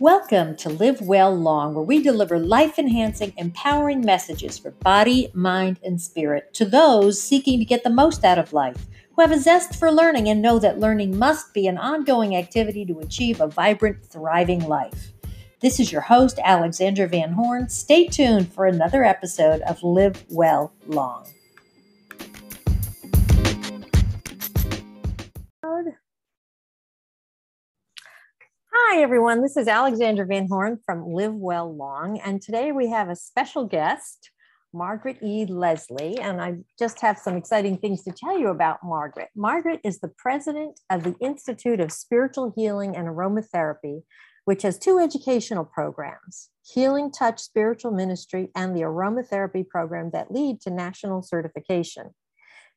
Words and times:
Welcome 0.00 0.56
to 0.56 0.68
Live 0.68 1.00
Well 1.00 1.34
Long, 1.34 1.72
where 1.74 1.82
we 1.82 2.02
deliver 2.02 2.38
life 2.38 2.78
enhancing, 2.78 3.32
empowering 3.38 4.02
messages 4.02 4.58
for 4.58 4.72
body, 4.72 5.30
mind, 5.32 5.80
and 5.82 5.98
spirit 5.98 6.52
to 6.52 6.66
those 6.66 7.18
seeking 7.18 7.58
to 7.60 7.64
get 7.64 7.82
the 7.82 7.88
most 7.88 8.22
out 8.22 8.38
of 8.38 8.52
life, 8.52 8.76
who 9.14 9.22
have 9.22 9.32
a 9.32 9.40
zest 9.40 9.74
for 9.74 9.90
learning 9.90 10.28
and 10.28 10.42
know 10.42 10.58
that 10.58 10.78
learning 10.78 11.18
must 11.18 11.54
be 11.54 11.66
an 11.66 11.78
ongoing 11.78 12.36
activity 12.36 12.84
to 12.84 12.98
achieve 12.98 13.40
a 13.40 13.46
vibrant, 13.46 14.04
thriving 14.04 14.68
life. 14.68 15.12
This 15.60 15.80
is 15.80 15.90
your 15.90 16.02
host, 16.02 16.38
Alexandra 16.44 17.08
Van 17.08 17.32
Horn. 17.32 17.70
Stay 17.70 18.06
tuned 18.06 18.52
for 18.52 18.66
another 18.66 19.02
episode 19.02 19.62
of 19.62 19.82
Live 19.82 20.26
Well 20.28 20.74
Long. 20.86 21.26
Hi, 28.78 29.00
everyone. 29.00 29.40
This 29.40 29.56
is 29.56 29.68
Alexandra 29.68 30.26
Van 30.26 30.46
Horn 30.48 30.78
from 30.84 31.08
Live 31.08 31.34
Well 31.34 31.74
Long. 31.74 32.20
And 32.20 32.42
today 32.42 32.72
we 32.72 32.90
have 32.90 33.08
a 33.08 33.16
special 33.16 33.64
guest, 33.64 34.30
Margaret 34.74 35.16
E. 35.22 35.46
Leslie. 35.46 36.18
And 36.18 36.42
I 36.42 36.56
just 36.78 37.00
have 37.00 37.16
some 37.18 37.36
exciting 37.36 37.78
things 37.78 38.04
to 38.04 38.12
tell 38.12 38.38
you 38.38 38.48
about 38.48 38.84
Margaret. 38.84 39.30
Margaret 39.34 39.80
is 39.82 39.98
the 39.98 40.12
president 40.18 40.78
of 40.90 41.04
the 41.04 41.16
Institute 41.20 41.80
of 41.80 41.90
Spiritual 41.90 42.52
Healing 42.54 42.94
and 42.94 43.08
Aromatherapy, 43.08 44.02
which 44.44 44.62
has 44.62 44.78
two 44.78 44.98
educational 44.98 45.64
programs 45.64 46.50
Healing 46.62 47.10
Touch 47.10 47.40
Spiritual 47.40 47.92
Ministry 47.92 48.50
and 48.54 48.76
the 48.76 48.82
Aromatherapy 48.82 49.66
Program 49.66 50.10
that 50.12 50.30
lead 50.30 50.60
to 50.60 50.70
national 50.70 51.22
certification. 51.22 52.10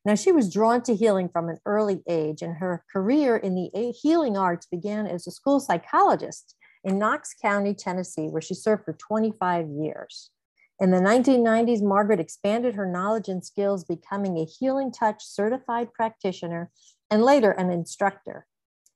Now, 0.05 0.15
she 0.15 0.31
was 0.31 0.51
drawn 0.51 0.81
to 0.83 0.95
healing 0.95 1.29
from 1.29 1.49
an 1.49 1.59
early 1.65 2.01
age, 2.07 2.41
and 2.41 2.55
her 2.55 2.83
career 2.91 3.35
in 3.35 3.55
the 3.55 3.91
healing 3.91 4.37
arts 4.37 4.65
began 4.65 5.05
as 5.05 5.27
a 5.27 5.31
school 5.31 5.59
psychologist 5.59 6.55
in 6.83 6.97
Knox 6.97 7.33
County, 7.39 7.73
Tennessee, 7.73 8.27
where 8.27 8.41
she 8.41 8.53
served 8.53 8.85
for 8.85 8.93
25 8.93 9.67
years. 9.67 10.31
In 10.79 10.91
the 10.91 10.99
1990s, 10.99 11.83
Margaret 11.83 12.21
expanded 12.21 12.75
her 12.75 12.85
knowledge 12.85 13.27
and 13.27 13.43
skills, 13.43 13.83
becoming 13.83 14.37
a 14.37 14.45
Healing 14.45 14.93
Touch 14.93 15.21
certified 15.25 15.93
practitioner 15.93 16.71
and 17.11 17.21
later 17.21 17.51
an 17.51 17.69
instructor. 17.69 18.47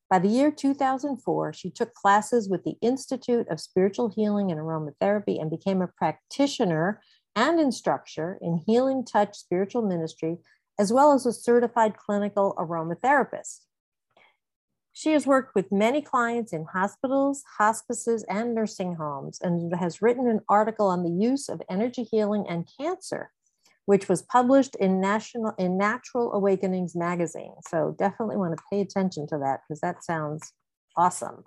By 0.09 0.19
the 0.19 0.29
year 0.29 0.51
2004, 0.51 1.51
she 1.53 1.69
took 1.69 1.93
classes 1.93 2.47
with 2.47 2.63
the 2.63 2.77
Institute 2.81 3.47
of 3.49 3.59
Spiritual 3.59 4.13
Healing 4.15 4.51
and 4.51 4.61
Aromatherapy 4.61 5.41
and 5.41 5.49
became 5.49 5.81
a 5.81 5.87
practitioner 5.87 7.01
and 7.35 7.59
instructor 7.59 8.37
in 8.41 8.63
Healing 8.65 9.03
Touch 9.03 9.35
Spiritual 9.35 9.81
Ministry 9.81 10.37
as 10.79 10.91
well 10.91 11.13
as 11.13 11.25
a 11.25 11.33
certified 11.33 11.97
clinical 11.97 12.55
aromatherapist. 12.57 13.61
She 14.91 15.13
has 15.13 15.25
worked 15.25 15.55
with 15.55 15.71
many 15.71 16.01
clients 16.01 16.53
in 16.53 16.65
hospitals, 16.65 17.43
hospices, 17.57 18.23
and 18.29 18.53
nursing 18.53 18.95
homes, 18.95 19.39
and 19.41 19.75
has 19.75 20.03
written 20.03 20.27
an 20.27 20.41
article 20.47 20.87
on 20.87 21.03
the 21.03 21.09
use 21.09 21.49
of 21.49 21.63
energy 21.67 22.03
healing 22.03 22.45
and 22.47 22.69
cancer, 22.79 23.31
which 23.85 24.07
was 24.07 24.21
published 24.21 24.75
in 24.75 25.01
National 25.01 25.53
in 25.57 25.77
Natural 25.79 26.31
Awakenings 26.33 26.95
magazine. 26.95 27.55
So 27.67 27.95
definitely 27.97 28.37
want 28.37 28.55
to 28.55 28.63
pay 28.71 28.81
attention 28.81 29.25
to 29.27 29.39
that 29.39 29.61
because 29.67 29.81
that 29.81 30.03
sounds 30.03 30.53
awesome. 30.95 31.43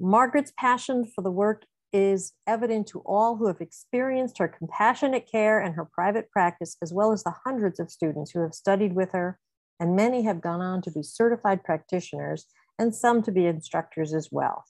Margaret's 0.00 0.52
passion 0.58 1.04
for 1.04 1.22
the 1.22 1.30
work 1.30 1.64
is 1.92 2.32
evident 2.46 2.86
to 2.88 3.00
all 3.00 3.36
who 3.36 3.46
have 3.46 3.60
experienced 3.60 4.38
her 4.38 4.48
compassionate 4.48 5.28
care 5.30 5.58
and 5.60 5.74
her 5.74 5.84
private 5.84 6.30
practice, 6.30 6.76
as 6.82 6.92
well 6.92 7.12
as 7.12 7.22
the 7.22 7.34
hundreds 7.44 7.80
of 7.80 7.90
students 7.90 8.30
who 8.30 8.40
have 8.40 8.54
studied 8.54 8.94
with 8.94 9.12
her, 9.12 9.38
and 9.78 9.96
many 9.96 10.22
have 10.22 10.40
gone 10.40 10.60
on 10.60 10.82
to 10.82 10.90
be 10.90 11.02
certified 11.02 11.64
practitioners 11.64 12.46
and 12.78 12.94
some 12.94 13.22
to 13.22 13.32
be 13.32 13.46
instructors 13.46 14.14
as 14.14 14.28
well. 14.30 14.64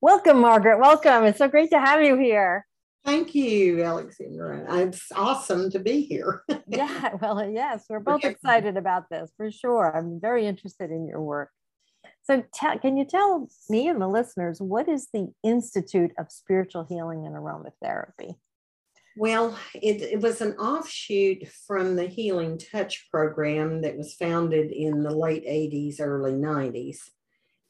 Welcome, 0.00 0.40
Margaret. 0.40 0.78
Welcome. 0.78 1.24
It's 1.24 1.38
so 1.38 1.48
great 1.48 1.70
to 1.70 1.80
have 1.80 2.02
you 2.02 2.16
here. 2.16 2.66
Thank 3.04 3.34
you, 3.34 3.82
Alexandra. 3.82 4.64
It's 4.80 5.12
awesome 5.14 5.70
to 5.70 5.78
be 5.78 6.02
here. 6.02 6.42
yeah, 6.66 7.14
well, 7.20 7.46
yes, 7.46 7.84
we're 7.90 8.00
both 8.00 8.24
excited 8.24 8.78
about 8.78 9.10
this 9.10 9.30
for 9.36 9.50
sure. 9.50 9.94
I'm 9.94 10.20
very 10.20 10.46
interested 10.46 10.90
in 10.90 11.06
your 11.06 11.20
work. 11.20 11.50
So, 12.24 12.42
can 12.80 12.96
you 12.96 13.04
tell 13.04 13.48
me 13.68 13.88
and 13.88 14.00
the 14.00 14.08
listeners 14.08 14.60
what 14.60 14.88
is 14.88 15.08
the 15.12 15.32
Institute 15.42 16.12
of 16.18 16.32
Spiritual 16.32 16.84
Healing 16.84 17.26
and 17.26 17.36
Aromatherapy? 17.36 18.36
Well, 19.16 19.56
it, 19.74 20.02
it, 20.02 20.20
was 20.20 20.40
an 20.40 20.54
offshoot 20.54 21.46
from 21.66 21.94
the 21.94 22.06
Healing 22.06 22.58
Touch 22.58 23.08
program 23.10 23.82
that 23.82 23.96
was 23.96 24.14
founded 24.14 24.72
in 24.72 25.04
the 25.04 25.14
late 25.14 25.46
80s, 25.46 26.00
early 26.00 26.32
90s. 26.32 26.98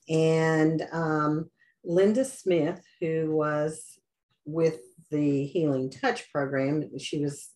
And 0.09 0.87
um, 0.91 1.50
Linda 1.84 2.25
Smith, 2.25 2.82
who 3.00 3.32
was 3.32 3.98
with 4.47 4.78
the 5.10 5.44
Healing 5.44 5.91
Touch 5.91 6.32
program, 6.32 6.98
she 6.98 7.19
was 7.19 7.50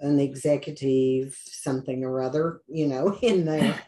an 0.00 0.20
executive, 0.20 1.36
something 1.46 2.04
or 2.04 2.20
other, 2.20 2.60
you 2.68 2.86
know, 2.86 3.16
in 3.22 3.44
there. 3.44 3.80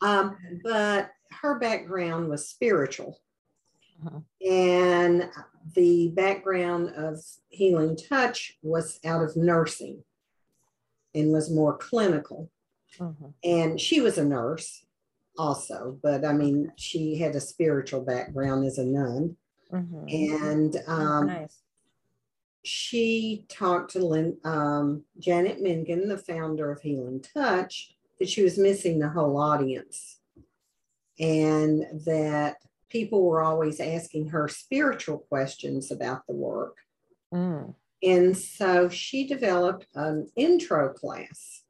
Um, 0.00 0.36
but 0.64 1.10
her 1.40 1.58
background 1.58 2.28
was 2.28 2.48
spiritual. 2.48 3.18
Uh-huh. 4.04 4.20
And 4.48 5.30
the 5.74 6.08
background 6.08 6.90
of 6.96 7.20
healing 7.48 7.96
touch 7.96 8.58
was 8.62 8.98
out 9.04 9.22
of 9.22 9.36
nursing 9.36 10.02
and 11.14 11.32
was 11.32 11.50
more 11.50 11.76
clinical. 11.76 12.50
Uh-huh. 13.00 13.28
And 13.44 13.80
she 13.80 14.00
was 14.00 14.18
a 14.18 14.24
nurse 14.24 14.84
also, 15.38 15.98
but 16.02 16.24
I 16.24 16.32
mean, 16.32 16.72
she 16.76 17.16
had 17.16 17.34
a 17.34 17.40
spiritual 17.40 18.02
background 18.02 18.66
as 18.66 18.78
a 18.78 18.84
nun. 18.84 19.36
Uh-huh. 19.72 20.04
And 20.08 20.76
um, 20.86 21.26
nice. 21.26 21.62
she 22.62 23.46
talked 23.48 23.92
to 23.92 24.04
Lynn, 24.04 24.36
um, 24.44 25.04
Janet 25.18 25.62
Mentgen, 25.62 26.08
the 26.08 26.18
founder 26.18 26.70
of 26.70 26.82
Healing 26.82 27.22
Touch, 27.22 27.94
that 28.22 28.28
she 28.28 28.44
was 28.44 28.56
missing 28.56 29.00
the 29.00 29.08
whole 29.08 29.36
audience 29.36 30.20
and 31.18 31.84
that 32.06 32.54
people 32.88 33.24
were 33.24 33.42
always 33.42 33.80
asking 33.80 34.28
her 34.28 34.46
spiritual 34.46 35.18
questions 35.28 35.90
about 35.90 36.24
the 36.28 36.32
work. 36.32 36.76
Mm. 37.34 37.74
And 38.00 38.36
so 38.36 38.88
she 38.88 39.26
developed 39.26 39.88
an 39.96 40.28
intro 40.36 40.92
class, 40.92 41.64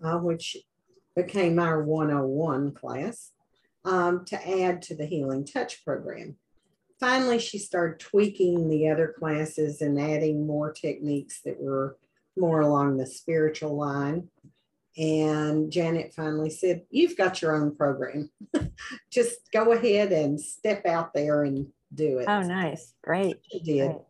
uh, 0.00 0.18
which 0.18 0.56
became 1.16 1.58
our 1.58 1.82
101 1.82 2.72
class, 2.74 3.32
um, 3.84 4.24
to 4.26 4.60
add 4.62 4.82
to 4.82 4.94
the 4.94 5.06
Healing 5.06 5.44
Touch 5.44 5.84
program. 5.84 6.36
Finally, 7.00 7.40
she 7.40 7.58
started 7.58 7.98
tweaking 7.98 8.68
the 8.68 8.88
other 8.88 9.12
classes 9.18 9.82
and 9.82 10.00
adding 10.00 10.46
more 10.46 10.72
techniques 10.72 11.40
that 11.44 11.60
were 11.60 11.96
more 12.36 12.60
along 12.60 12.96
the 12.96 13.06
spiritual 13.06 13.76
line. 13.76 14.28
And 15.00 15.72
Janet 15.72 16.12
finally 16.14 16.50
said, 16.50 16.82
You've 16.90 17.16
got 17.16 17.40
your 17.40 17.56
own 17.56 17.74
program. 17.74 18.30
Just 19.10 19.50
go 19.50 19.72
ahead 19.72 20.12
and 20.12 20.38
step 20.38 20.84
out 20.84 21.14
there 21.14 21.44
and 21.44 21.68
do 21.94 22.18
it. 22.18 22.26
Oh, 22.28 22.42
nice. 22.42 22.92
Great. 23.02 23.38
She 23.50 23.60
did. 23.60 23.86
Great. 23.92 24.02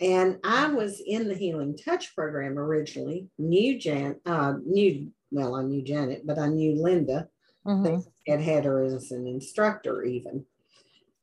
And 0.00 0.38
I 0.44 0.68
was 0.68 1.02
in 1.04 1.26
the 1.26 1.34
Healing 1.34 1.76
Touch 1.76 2.14
program 2.14 2.56
originally, 2.56 3.26
knew 3.36 3.80
Jan, 3.80 4.20
uh, 4.24 4.54
knew, 4.64 5.10
well, 5.32 5.56
I 5.56 5.64
knew 5.64 5.82
Janet, 5.82 6.24
but 6.24 6.38
I 6.38 6.46
knew 6.46 6.80
Linda, 6.80 7.28
mm-hmm. 7.66 8.08
had 8.30 8.40
had 8.40 8.64
her 8.64 8.84
as 8.84 9.10
an 9.10 9.26
instructor 9.26 10.04
even. 10.04 10.46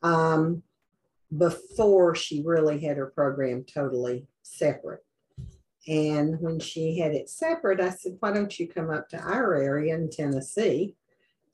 Um, 0.03 0.61
before 1.35 2.15
she 2.15 2.43
really 2.45 2.79
had 2.79 2.97
her 2.97 3.07
program 3.07 3.63
totally 3.63 4.27
separate. 4.43 5.05
And 5.87 6.39
when 6.41 6.59
she 6.59 6.97
had 6.99 7.13
it 7.13 7.29
separate, 7.29 7.79
I 7.79 7.89
said, 7.89 8.17
why 8.19 8.31
don't 8.31 8.59
you 8.59 8.67
come 8.67 8.89
up 8.89 9.09
to 9.09 9.19
our 9.19 9.55
area 9.55 9.95
in 9.95 10.09
Tennessee 10.09 10.95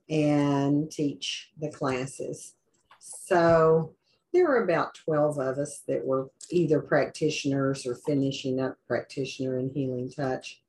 and 0.09 0.89
teach 0.89 1.51
the 1.59 1.69
classes? 1.69 2.55
So 2.99 3.93
there 4.33 4.47
were 4.47 4.63
about 4.63 4.95
12 4.95 5.39
of 5.39 5.57
us 5.57 5.81
that 5.87 6.05
were 6.05 6.29
either 6.49 6.79
practitioners 6.79 7.85
or 7.85 7.95
finishing 7.95 8.61
up 8.61 8.77
practitioner 8.87 9.57
in 9.57 9.69
healing 9.69 10.09
touch. 10.09 10.61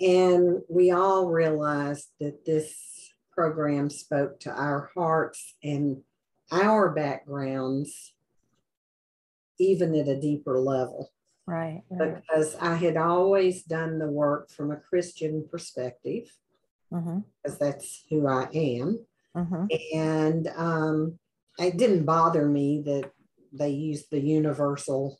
And 0.00 0.62
we 0.68 0.90
all 0.90 1.28
realized 1.28 2.08
that 2.20 2.44
this 2.44 3.12
program 3.32 3.88
spoke 3.88 4.40
to 4.40 4.50
our 4.50 4.90
hearts 4.94 5.54
and 5.62 6.02
our 6.52 6.90
backgrounds, 6.90 8.12
even 9.58 9.94
at 9.94 10.08
a 10.08 10.20
deeper 10.20 10.58
level. 10.58 11.10
Right, 11.48 11.82
right. 11.90 12.16
Because 12.16 12.54
I 12.56 12.74
had 12.74 12.98
always 12.98 13.62
done 13.62 13.98
the 13.98 14.06
work 14.06 14.50
from 14.50 14.70
a 14.70 14.76
Christian 14.76 15.48
perspective, 15.50 16.24
mm-hmm. 16.92 17.20
because 17.42 17.58
that's 17.58 18.04
who 18.10 18.26
I 18.26 18.48
am. 18.52 19.06
Mm-hmm. 19.34 19.64
And 19.94 20.48
um, 20.54 21.18
it 21.58 21.78
didn't 21.78 22.04
bother 22.04 22.46
me 22.46 22.82
that 22.84 23.10
they 23.50 23.70
used 23.70 24.10
the 24.10 24.20
universal 24.20 25.18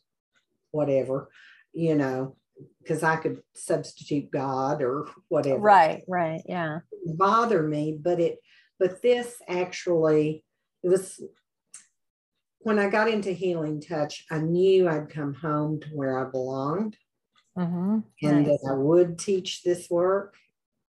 whatever, 0.69 1.29
you 1.73 1.95
know, 1.95 2.35
because 2.79 3.01
I 3.01 3.15
could 3.15 3.41
substitute 3.55 4.29
God 4.29 4.83
or 4.83 5.07
whatever. 5.29 5.57
Right, 5.57 6.03
right, 6.07 6.43
yeah. 6.45 6.81
bother 7.05 7.63
me, 7.63 7.97
but 7.99 8.19
it, 8.19 8.37
but 8.77 9.01
this 9.01 9.35
actually, 9.47 10.43
it 10.83 10.89
was 10.89 11.19
when 12.59 12.79
I 12.79 12.89
got 12.89 13.09
into 13.09 13.31
Healing 13.31 13.81
Touch, 13.81 14.25
I 14.31 14.39
knew 14.39 14.87
I'd 14.89 15.09
come 15.09 15.33
home 15.33 15.79
to 15.81 15.87
where 15.89 16.19
I 16.25 16.29
belonged 16.29 16.97
Mhm. 17.57 18.03
and 18.21 18.43
Nice. 18.43 18.61
that 18.61 18.69
I 18.69 18.73
would 18.75 19.17
teach 19.19 19.63
this 19.63 19.89
work. 19.89 20.35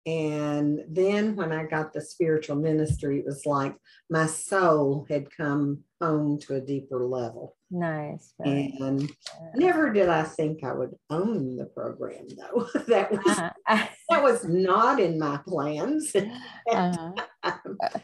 And 0.05 0.83
then 0.89 1.35
when 1.35 1.51
I 1.51 1.65
got 1.65 1.93
the 1.93 2.01
spiritual 2.01 2.55
ministry, 2.55 3.19
it 3.19 3.25
was 3.25 3.45
like 3.45 3.75
my 4.09 4.25
soul 4.25 5.05
had 5.09 5.29
come 5.35 5.83
home 6.01 6.39
to 6.39 6.55
a 6.55 6.61
deeper 6.61 7.05
level. 7.05 7.55
Nice. 7.69 8.33
And 8.43 9.11
never 9.55 9.93
did 9.93 10.09
I 10.09 10.23
think 10.23 10.63
I 10.63 10.73
would 10.73 10.95
own 11.11 11.55
the 11.55 11.65
program 11.67 12.25
though. 12.35 12.67
that 12.87 13.11
was 13.11 13.37
Uh-huh. 13.37 13.51
that 14.09 14.23
was 14.23 14.43
not 14.45 14.99
in 14.99 15.19
my 15.19 15.37
plans. 15.47 16.13
Uh-huh. 16.15 17.13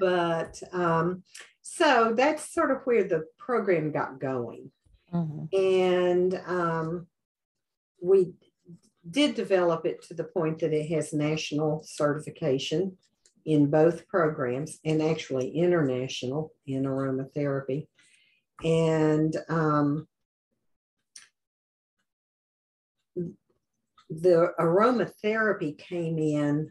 but 0.00 0.60
um, 0.72 1.22
so 1.62 2.12
that's 2.16 2.52
sort 2.52 2.72
of 2.72 2.82
where 2.84 3.04
the 3.04 3.24
program 3.38 3.92
got 3.92 4.20
going. 4.20 4.70
Mhm. 5.12 5.48
And 5.52 6.34
um, 6.46 7.06
we 8.00 8.34
did 9.08 9.34
develop 9.34 9.86
it 9.86 10.02
to 10.02 10.14
the 10.14 10.24
point 10.24 10.58
that 10.58 10.72
it 10.72 10.88
has 10.88 11.12
national 11.12 11.82
certification 11.84 12.96
in 13.44 13.70
both 13.70 14.06
programs 14.08 14.78
and 14.84 15.02
actually 15.02 15.50
international 15.50 16.52
in 16.66 16.84
aromatherapy. 16.84 17.86
And 18.62 19.36
um, 19.48 20.06
the 24.08 24.52
aromatherapy 24.58 25.76
came 25.78 26.18
in 26.18 26.70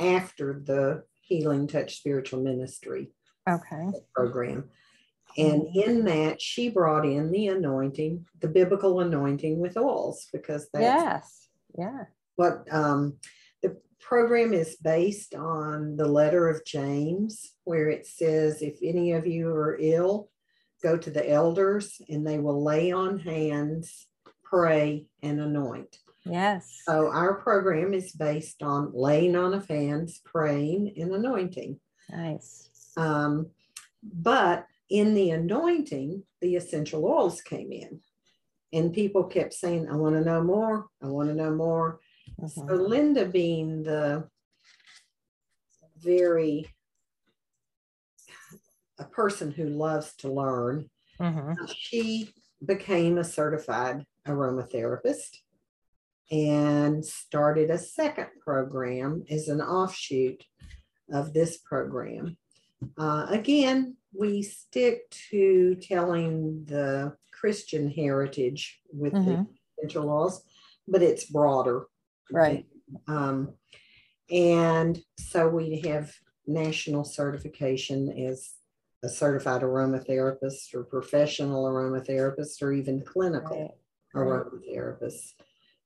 after 0.00 0.60
the 0.64 1.04
Healing 1.20 1.68
Touch 1.68 1.96
Spiritual 1.96 2.42
Ministry 2.42 3.12
Okay. 3.54 3.90
program. 4.14 4.70
And 5.38 5.68
in 5.74 6.04
that, 6.06 6.42
she 6.42 6.70
brought 6.70 7.06
in 7.06 7.30
the 7.30 7.48
anointing, 7.48 8.26
the 8.40 8.48
biblical 8.48 9.00
anointing 9.00 9.60
with 9.60 9.76
oils, 9.76 10.26
because 10.32 10.68
that's 10.72 10.82
Yes. 10.82 11.48
Yeah. 11.78 12.04
what 12.34 12.66
um, 12.72 13.16
the 13.62 13.76
program 14.00 14.52
is 14.52 14.76
based 14.76 15.34
on 15.34 15.96
the 15.96 16.08
letter 16.08 16.48
of 16.48 16.64
James, 16.64 17.52
where 17.64 17.88
it 17.88 18.06
says, 18.06 18.60
If 18.60 18.78
any 18.82 19.12
of 19.12 19.26
you 19.26 19.48
are 19.50 19.78
ill, 19.80 20.30
go 20.82 20.96
to 20.96 21.10
the 21.10 21.28
elders 21.30 22.00
and 22.08 22.26
they 22.26 22.38
will 22.38 22.64
lay 22.64 22.90
on 22.90 23.20
hands, 23.20 24.06
pray, 24.42 25.06
and 25.22 25.40
anoint. 25.40 25.98
Yes. 26.24 26.82
So 26.86 27.10
our 27.10 27.34
program 27.34 27.94
is 27.94 28.12
based 28.12 28.62
on 28.62 28.92
laying 28.94 29.36
on 29.36 29.54
of 29.54 29.68
hands, 29.68 30.20
praying, 30.24 30.94
and 30.96 31.12
anointing. 31.12 31.78
Nice. 32.10 32.69
Um, 32.96 33.50
but 34.02 34.66
in 34.88 35.14
the 35.14 35.30
anointing, 35.30 36.24
the 36.40 36.56
essential 36.56 37.04
oils 37.04 37.40
came 37.40 37.72
in. 37.72 38.00
And 38.72 38.92
people 38.92 39.24
kept 39.24 39.52
saying, 39.52 39.88
I 39.88 39.96
want 39.96 40.14
to 40.16 40.20
know 40.24 40.42
more. 40.42 40.86
I 41.02 41.06
want 41.06 41.28
to 41.28 41.34
know 41.34 41.50
more. 41.50 42.00
So 42.46 42.62
Mhm. 42.62 42.88
Linda 42.88 43.26
being 43.26 43.82
the 43.82 44.28
very 45.98 46.66
a 48.98 49.04
person 49.04 49.50
who 49.50 49.64
loves 49.64 50.14
to 50.16 50.30
learn, 50.30 50.90
Mhm. 51.18 51.56
she 51.74 52.34
became 52.64 53.16
a 53.18 53.24
certified 53.24 54.06
aromatherapist 54.26 55.38
and 56.30 57.04
started 57.04 57.70
a 57.70 57.78
second 57.78 58.28
program 58.40 59.24
as 59.30 59.48
an 59.48 59.60
offshoot 59.62 60.44
of 61.10 61.32
this 61.32 61.56
program. 61.58 62.36
Uh, 62.98 63.26
again, 63.28 63.96
we 64.12 64.42
stick 64.42 65.10
to 65.30 65.76
telling 65.76 66.64
the 66.64 67.16
Christian 67.32 67.90
heritage 67.90 68.80
with 68.92 69.12
the 69.12 69.18
Mhm. 69.18 69.48
essential 69.78 70.08
oils, 70.10 70.44
but 70.86 71.02
it's 71.02 71.24
broader. 71.24 71.86
Right. 72.30 72.66
Um, 73.06 73.54
and 74.30 75.02
so 75.18 75.48
we 75.48 75.80
have 75.80 76.14
national 76.46 77.04
certification 77.04 78.10
as 78.10 78.54
a 79.02 79.08
certified 79.08 79.62
aromatherapist 79.62 80.74
or 80.74 80.84
professional 80.84 81.64
aromatherapist 81.64 82.62
or 82.62 82.72
even 82.72 83.02
clinical 83.02 83.78
right. 84.12 84.44
aromatherapist. 84.44 85.32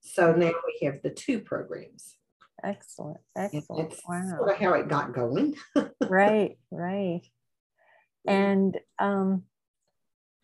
So 0.01 0.35
now 0.35 0.51
we 0.65 0.85
have 0.85 1.01
the 1.01 1.11
two 1.11 1.39
programs. 1.39 2.17
Excellent. 2.65 3.17
Excellent. 3.37 3.89
That's 3.91 4.01
Wow. 4.07 4.37
sort 4.37 4.51
of 4.51 4.57
how 4.57 4.73
it 4.73 4.87
got 4.89 5.13
going. 5.13 5.55
right 6.01 6.57
right 6.71 7.21
and 8.27 8.77
um 8.99 9.43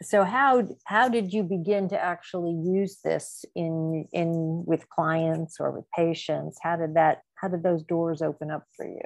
so 0.01 0.23
how 0.23 0.68
how 0.85 1.07
did 1.07 1.31
you 1.33 1.44
begin 1.44 1.88
to 1.89 2.00
actually 2.01 2.53
use 2.53 3.00
this 3.03 3.45
in 3.56 4.07
in 4.12 4.63
with 4.65 4.89
clients 4.89 5.57
or 5.59 5.69
with 5.71 5.85
patients 5.95 6.57
how 6.63 6.75
did 6.75 6.95
that 6.95 7.19
how 7.35 7.47
did 7.47 7.62
those 7.63 7.83
doors 7.83 8.21
open 8.23 8.50
up 8.50 8.63
for 8.75 8.85
you 8.88 9.01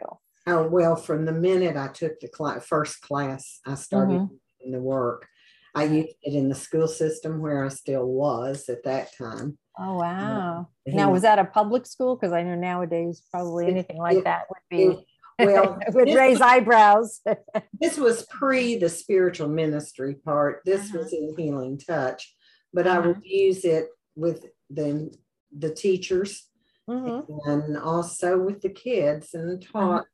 Oh, 0.48 0.68
well, 0.68 0.96
from 0.96 1.26
the 1.26 1.32
minute 1.32 1.76
I 1.76 1.88
took 1.88 2.20
the 2.20 2.28
cla- 2.28 2.62
first 2.62 3.02
class, 3.02 3.60
I 3.66 3.74
started 3.74 4.22
Mhm. 4.22 4.40
the 4.72 4.80
work. 4.80 5.28
I 5.74 5.86
used 5.86 6.16
it 6.22 6.36
in 6.36 6.50
the 6.50 6.56
school 6.56 6.88
system 6.88 7.42
where 7.42 7.66
I 7.66 7.70
still 7.70 8.06
was 8.06 8.70
at 8.70 8.84
that 8.84 9.12
time. 9.18 9.58
Oh 9.78 9.98
wow 9.98 10.68
now 10.86 11.12
was 11.12 11.24
that 11.24 11.40
a 11.40 11.46
public 11.46 11.86
school 11.86 12.16
because 12.16 12.32
i 12.34 12.42
know 12.44 12.56
nowadays 12.56 13.22
probably 13.32 13.68
anything 13.68 13.98
like 13.98 14.18
it- 14.18 14.24
that 14.24 14.44
would 14.50 14.80
it- 14.80 14.98
be 15.00 15.06
well, 15.38 15.78
with 15.94 16.06
this 16.06 16.16
raised 16.16 16.42
eyebrows 16.42 17.20
This 17.82 17.98
was 17.98 18.26
pre 18.28 18.78
the 18.78 18.88
spiritual 18.88 19.50
ministry 19.50 20.16
part. 20.16 20.62
This 20.64 20.90
Uh-huh. 20.90 21.00
was 21.00 21.12
in 21.12 21.36
healing 21.38 21.78
touch, 21.78 22.34
but 22.74 22.88
I 22.88 23.00
would 23.00 23.20
use 23.22 23.66
it 23.66 23.90
with 24.16 24.46
the 24.70 25.14
the 25.52 25.72
teachers 25.72 26.48
Mhm. 26.90 27.26
and 27.48 27.78
also 27.78 28.40
with 28.42 28.62
the 28.62 28.70
kids 28.70 29.34
and 29.34 29.62
taught 29.62 30.06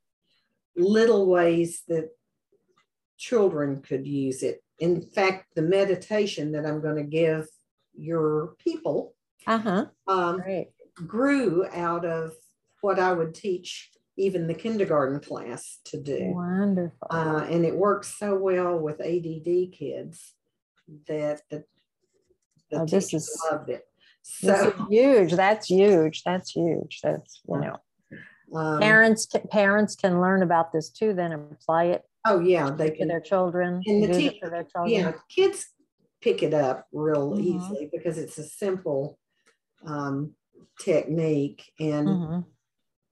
little 0.76 1.26
ways 1.30 1.84
that 1.86 2.06
children 3.16 3.80
could 3.82 4.06
use 4.06 4.42
it. 4.42 4.62
In 4.80 5.02
fact, 5.02 5.54
the 5.54 5.62
meditation 5.62 6.50
that 6.52 6.66
I'm 6.66 6.80
going 6.80 6.96
to 6.96 7.04
give 7.04 7.46
your 7.94 8.56
people 8.58 9.14
uh-huh 9.46 9.86
um, 10.06 10.36
great 10.40 10.68
grew 11.06 11.66
out 11.72 12.04
of 12.04 12.32
what 12.80 12.98
I 12.98 13.12
would 13.12 13.34
teach 13.34 13.90
even 14.16 14.46
the 14.46 14.54
kindergarten 14.54 15.20
class 15.20 15.78
to 15.86 16.00
do. 16.00 16.18
wonderful 16.34 17.06
Uh, 17.10 17.46
and 17.50 17.64
it 17.64 17.74
works 17.76 18.18
so 18.18 18.34
well 18.36 18.78
with 18.78 19.00
ADD 19.00 19.72
kids 19.72 20.34
that 21.08 21.40
the, 21.50 21.64
the 22.70 22.80
Oh, 22.80 22.84
this 22.86 23.06
teachers 23.08 23.28
is- 23.28 23.42
loved 23.50 23.70
it. 23.70 23.84
So 24.24 24.72
huge. 24.90 25.32
That's 25.32 25.66
huge. 25.68 26.22
That's 26.24 26.50
huge. 26.50 27.00
That's 27.02 27.40
you 27.48 27.58
know, 27.60 27.76
um, 28.54 28.78
parents 28.80 29.26
ca- 29.26 29.40
parents 29.50 29.96
can 29.96 30.20
learn 30.20 30.42
about 30.42 30.72
this 30.72 30.90
too. 30.90 31.12
Then 31.14 31.32
apply 31.32 31.84
it 31.86 32.02
oh 32.26 32.38
yeah, 32.38 32.70
they 32.70 32.90
can. 32.90 33.08
their 33.08 33.20
children. 33.20 33.82
And 33.86 34.02
the 34.04 34.08
teacher, 34.08 34.28
it 34.28 34.40
tea- 34.44 34.50
their 34.50 34.64
children. 34.64 34.92
Yeah, 34.92 35.12
kids 35.28 35.66
pick 36.20 36.42
it 36.42 36.54
up 36.54 36.86
real 36.92 37.32
Mhm. 37.32 37.40
easily 37.42 37.88
because 37.92 38.16
it's 38.18 38.38
a 38.38 38.44
simple 38.44 39.18
um, 39.86 40.34
technique. 40.78 41.72
And 41.78 42.08
Mhm. 42.08 42.44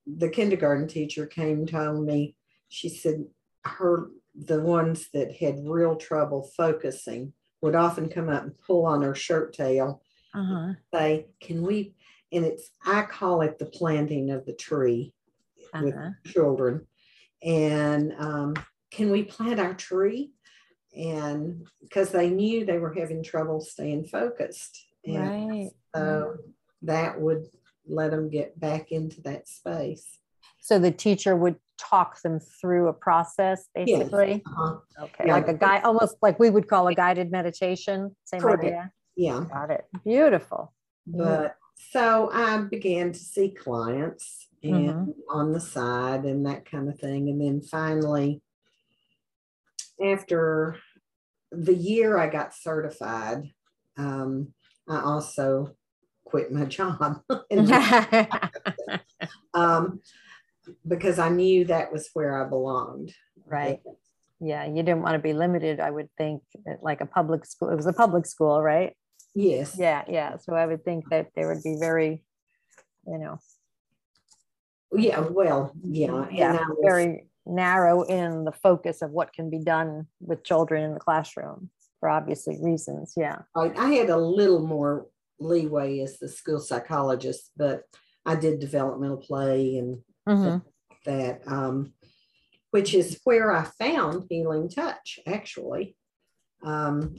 the 0.06 0.28
kindergarten 0.28 0.88
teacher 0.88 1.26
came 1.26 1.60
and 1.60 1.68
told 1.68 2.04
me, 2.04 2.36
she 2.68 2.88
said 2.88 3.26
her 3.64 4.10
the 4.34 4.60
ones 4.60 5.08
that 5.12 5.36
had 5.36 5.66
real 5.66 5.96
trouble 5.96 6.42
focusing 6.56 7.32
would 7.60 7.74
often 7.74 8.08
come 8.08 8.28
up 8.28 8.44
and 8.44 8.58
pull 8.60 8.86
on 8.86 9.02
her 9.02 9.14
shirt 9.14 9.52
tail, 9.52 10.02
Uh-huh. 10.34 10.74
say, 10.94 11.26
Can 11.40 11.62
we? 11.62 11.94
And 12.32 12.44
it's 12.44 12.70
I 12.86 13.02
call 13.02 13.42
it 13.42 13.58
the 13.58 13.66
planting 13.66 14.30
of 14.30 14.46
the 14.46 14.54
tree 14.54 15.12
with 15.80 15.94
Uh-huh. 15.94 16.10
children. 16.26 16.86
And 17.42 18.14
um, 18.18 18.54
can 18.90 19.10
we 19.10 19.24
plant 19.24 19.60
our 19.60 19.74
tree? 19.74 20.32
And 20.96 21.66
because 21.80 22.10
they 22.10 22.30
knew 22.30 22.64
they 22.64 22.78
were 22.78 22.94
having 22.94 23.22
trouble 23.22 23.60
staying 23.60 24.04
focused. 24.04 24.86
And 25.04 25.30
Right. 25.30 25.70
so 25.94 26.36
that 26.82 27.20
would 27.20 27.46
let 27.86 28.10
them 28.10 28.28
get 28.28 28.58
back 28.58 28.92
into 28.92 29.20
that 29.22 29.48
space. 29.48 30.18
So 30.60 30.78
the 30.78 30.90
teacher 30.90 31.34
would 31.36 31.56
talk 31.78 32.20
them 32.22 32.38
through 32.40 32.88
a 32.88 32.92
process, 32.92 33.68
Yes. 33.74 33.86
basically. 33.86 34.42
Uh-huh. 34.46 34.76
Okay, 35.04 35.24
Yeah. 35.26 35.34
like 35.34 35.48
a 35.48 35.54
guy, 35.54 35.80
almost 35.80 36.16
like 36.22 36.38
we 36.38 36.50
would 36.50 36.68
call 36.68 36.86
a 36.88 36.94
guided 36.94 37.30
meditation. 37.30 38.14
Same 38.24 38.40
Correct. 38.42 38.64
idea. 38.64 38.92
Yeah. 39.16 39.44
Got 39.50 39.70
it. 39.70 39.86
Beautiful. 40.04 40.72
But 41.06 41.56
so 41.92 42.30
I 42.32 42.58
began 42.58 43.12
to 43.12 43.18
see 43.18 43.50
clients 43.50 44.48
and 44.62 44.90
Mhm. 45.08 45.14
on 45.30 45.52
the 45.52 45.60
side 45.60 46.24
and 46.26 46.44
that 46.46 46.66
kind 46.66 46.88
of 46.90 46.98
thing. 47.00 47.30
And 47.30 47.40
then 47.40 47.62
finally, 47.62 48.42
after 50.02 50.76
the 51.50 51.74
year 51.74 52.18
I 52.18 52.28
got 52.28 52.54
certified, 52.54 53.50
um, 53.96 54.54
I 54.88 55.00
also 55.00 55.76
quit 56.30 56.52
my 56.52 56.64
job 56.64 57.20
um, 59.54 60.00
because 60.86 61.18
I 61.18 61.28
knew 61.28 61.64
that 61.66 61.92
was 61.92 62.08
where 62.14 62.44
I 62.44 62.48
belonged. 62.48 63.12
right. 63.46 63.80
yeah, 64.40 64.64
you 64.64 64.82
didn't 64.82 65.02
want 65.02 65.14
to 65.14 65.18
be 65.18 65.32
limited, 65.32 65.80
I 65.80 65.90
would 65.90 66.08
think, 66.16 66.42
like 66.82 67.00
a 67.00 67.06
public 67.06 67.44
school. 67.44 67.70
It 67.70 67.76
was 67.76 67.86
a 67.86 67.92
public 67.92 68.26
school, 68.26 68.62
right? 68.62 68.94
Yes. 69.34 69.76
Yeah, 69.78 70.04
yeah. 70.08 70.36
So 70.38 70.54
I 70.54 70.66
would 70.66 70.84
think 70.84 71.08
that 71.10 71.28
they 71.34 71.44
would 71.44 71.62
be 71.62 71.76
very, 71.78 72.24
you 73.06 73.18
know, 73.18 73.38
Yeah, 74.92 75.20
well, 75.20 75.72
yeah. 75.82 76.26
yeah, 76.30 76.52
was- 76.68 76.78
very 76.82 77.26
narrow 77.46 78.02
in 78.02 78.44
the 78.44 78.52
focus 78.52 79.02
of 79.02 79.10
what 79.10 79.32
can 79.32 79.50
be 79.50 79.58
done 79.58 80.06
with 80.20 80.44
children 80.44 80.84
in 80.84 80.94
the 80.94 81.00
classroom 81.00 81.70
for 81.98 82.08
obviously 82.08 82.58
reasons. 82.62 83.14
Yeah. 83.16 83.38
I, 83.56 83.72
I 83.76 83.90
had 83.94 84.10
a 84.10 84.16
little 84.16 84.64
more 84.66 85.06
leeway 85.40 86.00
as 86.00 86.18
the 86.18 86.28
school 86.28 86.60
psychologist, 86.60 87.50
but 87.56 87.82
I 88.24 88.36
did 88.36 88.60
developmental 88.60 89.16
play 89.16 89.76
and 89.78 90.02
Mhm. 90.28 90.62
that, 91.06 91.40
um, 91.46 91.94
which 92.70 92.94
is 92.94 93.20
where 93.24 93.50
I 93.50 93.64
found 93.64 94.26
healing 94.28 94.68
touch 94.68 95.18
actually. 95.26 95.96
Um, 96.62 97.16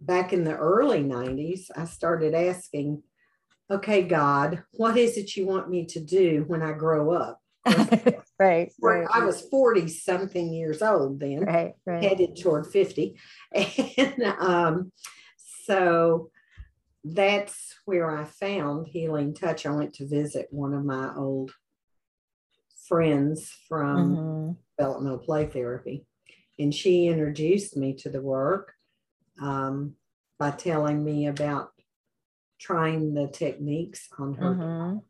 back 0.00 0.32
in 0.32 0.44
the 0.44 0.56
early 0.56 1.02
90s, 1.02 1.70
I 1.76 1.84
started 1.84 2.34
asking, 2.34 3.02
okay, 3.68 4.02
God, 4.02 4.62
what 4.72 4.96
is 4.96 5.16
it 5.16 5.36
you 5.36 5.46
want 5.46 5.68
me 5.68 5.84
to 5.86 6.00
do 6.00 6.44
when 6.46 6.62
I 6.62 6.72
grow 6.72 7.10
up? 7.12 7.40
right. 8.38 8.72
Right. 8.80 9.08
I 9.12 9.24
was 9.24 9.40
40 9.48 9.88
something 9.88 10.52
years 10.52 10.82
old 10.82 11.18
then 11.18 11.44
Right. 11.44 11.74
Right. 11.84 12.04
headed 12.04 12.36
toward 12.36 12.66
50. 12.66 13.18
And 13.98 14.22
um, 14.22 14.92
so 15.66 16.30
that's 17.14 17.74
where 17.84 18.10
I 18.10 18.24
found 18.24 18.88
Healing 18.88 19.34
Touch. 19.34 19.64
I 19.66 19.70
went 19.70 19.94
to 19.94 20.06
visit 20.08 20.48
one 20.50 20.74
of 20.74 20.84
my 20.84 21.14
old 21.14 21.52
friends 22.88 23.50
from 23.68 24.16
Mhm. 24.16 24.56
developmental 24.78 25.18
play 25.18 25.46
therapy, 25.46 26.06
and 26.58 26.74
she 26.74 27.06
introduced 27.06 27.76
me 27.76 27.94
to 27.94 28.10
the 28.10 28.20
work 28.22 28.72
um, 29.40 29.96
by 30.38 30.50
telling 30.50 31.04
me 31.04 31.26
about 31.26 31.70
trying 32.58 33.12
the 33.14 33.28
techniques 33.28 34.08
on 34.18 34.34
her, 34.34 34.54
Mhm. 34.54 35.02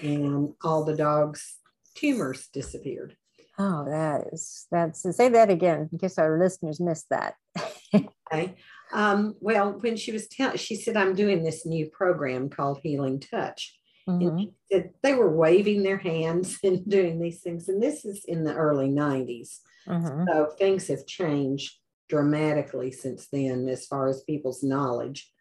and 0.00 0.54
all 0.62 0.84
the 0.84 0.96
dog's 0.96 1.58
tumors 1.94 2.46
disappeared. 2.48 3.16
Oh, 3.58 3.84
that 3.86 4.28
is, 4.32 4.66
that's, 4.70 5.02
say 5.16 5.28
that 5.30 5.50
again, 5.50 5.88
in 5.92 5.98
case 5.98 6.16
our 6.18 6.38
listeners 6.38 6.80
missed 6.80 7.08
that. 7.10 7.34
Okay. 8.32 8.54
Um, 8.92 9.34
well, 9.40 9.72
when 9.80 9.96
she 9.96 10.12
was 10.12 10.28
telling, 10.28 10.56
she 10.56 10.74
said, 10.74 10.96
I'm 10.96 11.14
doing 11.14 11.42
this 11.42 11.64
new 11.64 11.86
program 11.86 12.48
called 12.48 12.80
Healing 12.82 13.20
Touch. 13.20 13.76
And 14.06 14.22
Mhm. 14.22 14.40
she 14.40 14.52
said 14.72 14.94
they 15.02 15.14
were 15.14 15.34
waving 15.34 15.82
their 15.82 15.98
hands 15.98 16.58
and 16.64 16.88
doing 16.88 17.20
these 17.20 17.42
things. 17.42 17.68
And 17.68 17.82
this 17.82 18.04
is 18.04 18.24
in 18.26 18.44
the 18.44 18.54
early 18.54 18.88
90s. 18.88 19.60
Mhm. 19.86 20.26
So 20.28 20.46
things 20.58 20.88
have 20.88 21.06
changed 21.06 21.78
dramatically 22.08 22.90
since 22.90 23.28
then 23.28 23.68
as 23.68 23.86
far 23.86 24.08
as 24.08 24.24
people's 24.24 24.62
knowledge. 24.64 25.32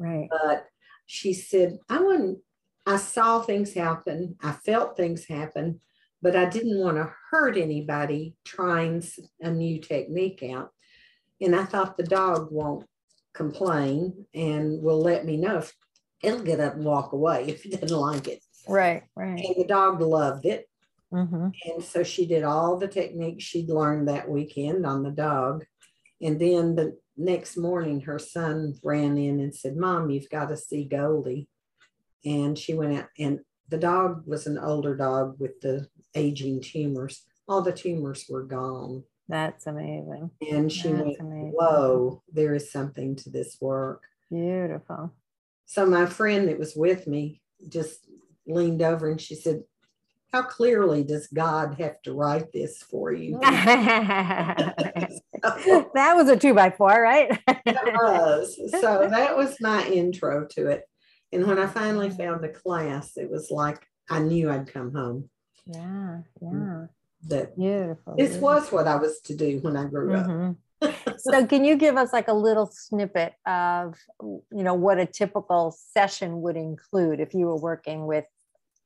Right. 0.00 0.28
But 0.30 0.66
she 1.06 1.32
said, 1.32 1.78
I 1.88 2.00
wouldn't, 2.00 2.40
I 2.84 2.96
saw 2.96 3.40
things 3.40 3.74
happen, 3.74 4.36
I 4.42 4.52
felt 4.52 4.96
things 4.96 5.26
happen, 5.26 5.80
but 6.20 6.34
I 6.34 6.46
didn't 6.46 6.80
want 6.80 6.96
to 6.96 7.12
hurt 7.30 7.56
anybody 7.56 8.34
trying 8.44 9.04
a 9.40 9.50
new 9.52 9.80
technique 9.80 10.42
out. 10.42 10.72
And 11.40 11.54
I 11.54 11.64
thought 11.64 11.96
the 11.96 12.02
dog 12.02 12.50
won't 12.50 12.86
complain 13.36 14.26
and 14.34 14.82
will 14.82 15.00
let 15.00 15.24
me 15.24 15.36
know 15.36 15.58
if 15.58 15.72
it'll 16.22 16.42
get 16.42 16.60
up 16.60 16.74
and 16.74 16.84
walk 16.84 17.12
away 17.12 17.44
if 17.48 17.64
it 17.64 17.80
doesn't 17.80 17.96
like 17.96 18.26
it. 18.26 18.42
Right. 18.68 19.04
Right. 19.14 19.44
And 19.44 19.56
the 19.56 19.66
dog 19.68 20.00
loved 20.00 20.46
it. 20.46 20.68
Mhm. 21.12 21.52
And 21.66 21.84
so 21.84 22.02
she 22.02 22.26
did 22.26 22.42
all 22.42 22.78
the 22.78 22.88
techniques 22.88 23.44
she'd 23.44 23.68
learned 23.68 24.08
that 24.08 24.28
weekend 24.28 24.84
on 24.84 25.02
the 25.04 25.10
dog. 25.10 25.64
And 26.20 26.40
then 26.40 26.74
the 26.74 26.98
next 27.16 27.56
morning, 27.56 28.00
her 28.02 28.18
son 28.18 28.74
ran 28.82 29.16
in 29.16 29.38
and 29.40 29.54
said, 29.54 29.76
Mom, 29.76 30.10
you've 30.10 30.30
got 30.30 30.48
to 30.48 30.56
see 30.56 30.84
Goldie. 30.84 31.48
And 32.24 32.58
she 32.58 32.74
went 32.74 32.98
out, 32.98 33.08
and 33.18 33.40
the 33.68 33.78
dog 33.78 34.26
was 34.26 34.46
an 34.46 34.58
older 34.58 34.96
dog 34.96 35.36
with 35.38 35.60
the 35.60 35.86
aging 36.14 36.62
tumors. 36.62 37.24
All 37.48 37.62
the 37.62 37.72
tumors 37.72 38.26
were 38.28 38.42
gone. 38.42 39.04
That's 39.28 39.66
amazing. 39.66 40.30
And 40.50 40.70
she 40.70 40.88
That's 40.88 41.04
went, 41.04 41.20
amazing. 41.20 41.52
Whoa, 41.54 42.22
there 42.32 42.54
is 42.54 42.70
something 42.70 43.16
to 43.16 43.30
this 43.30 43.58
work. 43.60 44.02
Beautiful. 44.30 45.12
So 45.66 45.84
my 45.86 46.06
friend 46.06 46.48
that 46.48 46.58
was 46.58 46.74
with 46.76 47.06
me 47.06 47.42
just 47.68 48.06
leaned 48.46 48.82
over 48.82 49.10
and 49.10 49.20
she 49.20 49.34
said, 49.34 49.64
How 50.32 50.42
clearly 50.42 51.02
does 51.02 51.26
God 51.26 51.76
have 51.80 52.00
to 52.02 52.12
write 52.12 52.52
this 52.52 52.82
for 52.82 53.12
you? 53.12 53.38
that 53.42 55.12
was 55.94 56.28
a 56.28 56.36
two 56.36 56.54
by 56.54 56.70
four, 56.70 57.00
right? 57.00 57.38
It 57.66 57.94
was. 57.94 58.56
So 58.80 59.08
that 59.10 59.36
was 59.36 59.60
my 59.60 59.84
intro 59.86 60.46
to 60.52 60.68
it. 60.68 60.84
And 61.32 61.46
when 61.46 61.58
I 61.58 61.66
finally 61.66 62.10
found 62.10 62.44
the 62.44 62.48
class, 62.48 63.16
it 63.16 63.28
was 63.28 63.50
like 63.50 63.84
I 64.08 64.20
knew 64.20 64.50
I'd 64.50 64.72
come 64.72 64.94
home. 64.94 65.28
yeah, 65.66 66.20
mm. 66.40 66.52
yeah. 66.52 66.86
That 67.28 67.56
Beautiful. 67.56 68.14
this 68.16 68.38
was 68.40 68.70
what 68.70 68.86
I 68.86 68.96
was 68.96 69.20
to 69.22 69.34
do 69.34 69.58
when 69.60 69.76
I 69.76 69.84
grew 69.84 70.14
up. 70.14 70.26
Mhm. 70.26 70.56
so 71.18 71.46
can 71.46 71.64
you 71.64 71.76
give 71.76 71.96
us 71.96 72.12
like 72.12 72.28
a 72.28 72.34
little 72.34 72.66
snippet 72.70 73.32
of 73.46 73.96
you 74.22 74.62
know 74.62 74.74
what 74.74 74.98
a 74.98 75.06
typical 75.06 75.74
session 75.76 76.42
would 76.42 76.56
include 76.56 77.18
if 77.20 77.32
you 77.34 77.46
were 77.46 77.56
working 77.56 78.06
with 78.06 78.26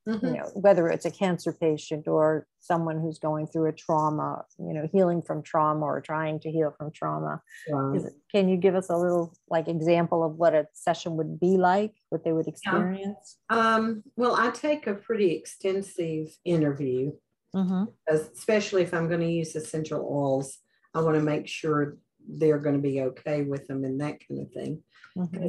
you 0.07 0.13
Mhm. 0.15 0.37
know 0.37 0.47
whether 0.55 0.89
it's 0.89 1.05
a 1.05 1.11
cancer 1.11 1.53
patient 1.53 2.07
or 2.09 2.47
someone 2.61 3.01
who's 3.01 3.19
going 3.19 3.47
through 3.49 3.67
a 3.67 3.73
trauma 3.73 4.45
you 4.59 4.73
know 4.73 4.89
healing 4.93 5.21
from 5.21 5.43
trauma 5.43 5.85
or 5.85 6.01
trying 6.01 6.39
to 6.41 6.51
heal 6.51 6.71
from 6.79 6.91
trauma 6.93 7.43
Right. 7.69 7.97
Is 7.97 8.05
it, 8.07 8.15
can 8.31 8.49
you 8.49 8.57
give 8.57 8.75
us 8.77 8.89
a 8.89 8.97
little 8.97 9.33
like 9.49 9.67
example 9.69 10.23
of 10.25 10.37
what 10.37 10.55
a 10.55 10.69
session 10.73 11.17
would 11.17 11.39
be 11.41 11.57
like 11.59 11.95
what 12.11 12.23
they 12.25 12.33
would 12.33 12.47
experience 12.49 13.39
Um, 13.51 14.05
well, 14.17 14.35
I 14.37 14.51
take 14.51 14.87
a 14.87 14.95
pretty 14.95 15.33
extensive 15.33 16.29
interview, 16.45 17.13
mm-hmm. 17.55 17.85
especially 18.09 18.83
if 18.83 18.95
I'm 18.95 19.09
going 19.09 19.21
to 19.21 19.31
use 19.31 19.55
essential 19.57 20.01
oils. 20.01 20.59
I 20.95 21.03
want 21.03 21.17
to 21.17 21.23
make 21.23 21.47
sure 21.47 21.97
they're 22.29 22.59
going 22.59 22.77
to 22.77 22.83
be 22.83 23.01
okay 23.03 23.43
with 23.43 23.67
them 23.67 23.85
and 23.85 24.01
that 24.01 24.19
kind 24.27 24.41
of 24.43 24.53
thing. 24.53 24.83
Mm-hmm. 25.17 25.49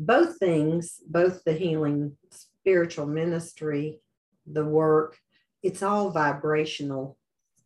both 0.00 0.38
things, 0.38 1.00
both 1.08 1.42
the 1.44 1.52
healing 1.52 2.16
spiritual 2.30 3.06
ministry, 3.06 4.00
the 4.46 4.64
work, 4.64 5.18
it's 5.62 5.82
all 5.82 6.10
vibrational 6.10 7.18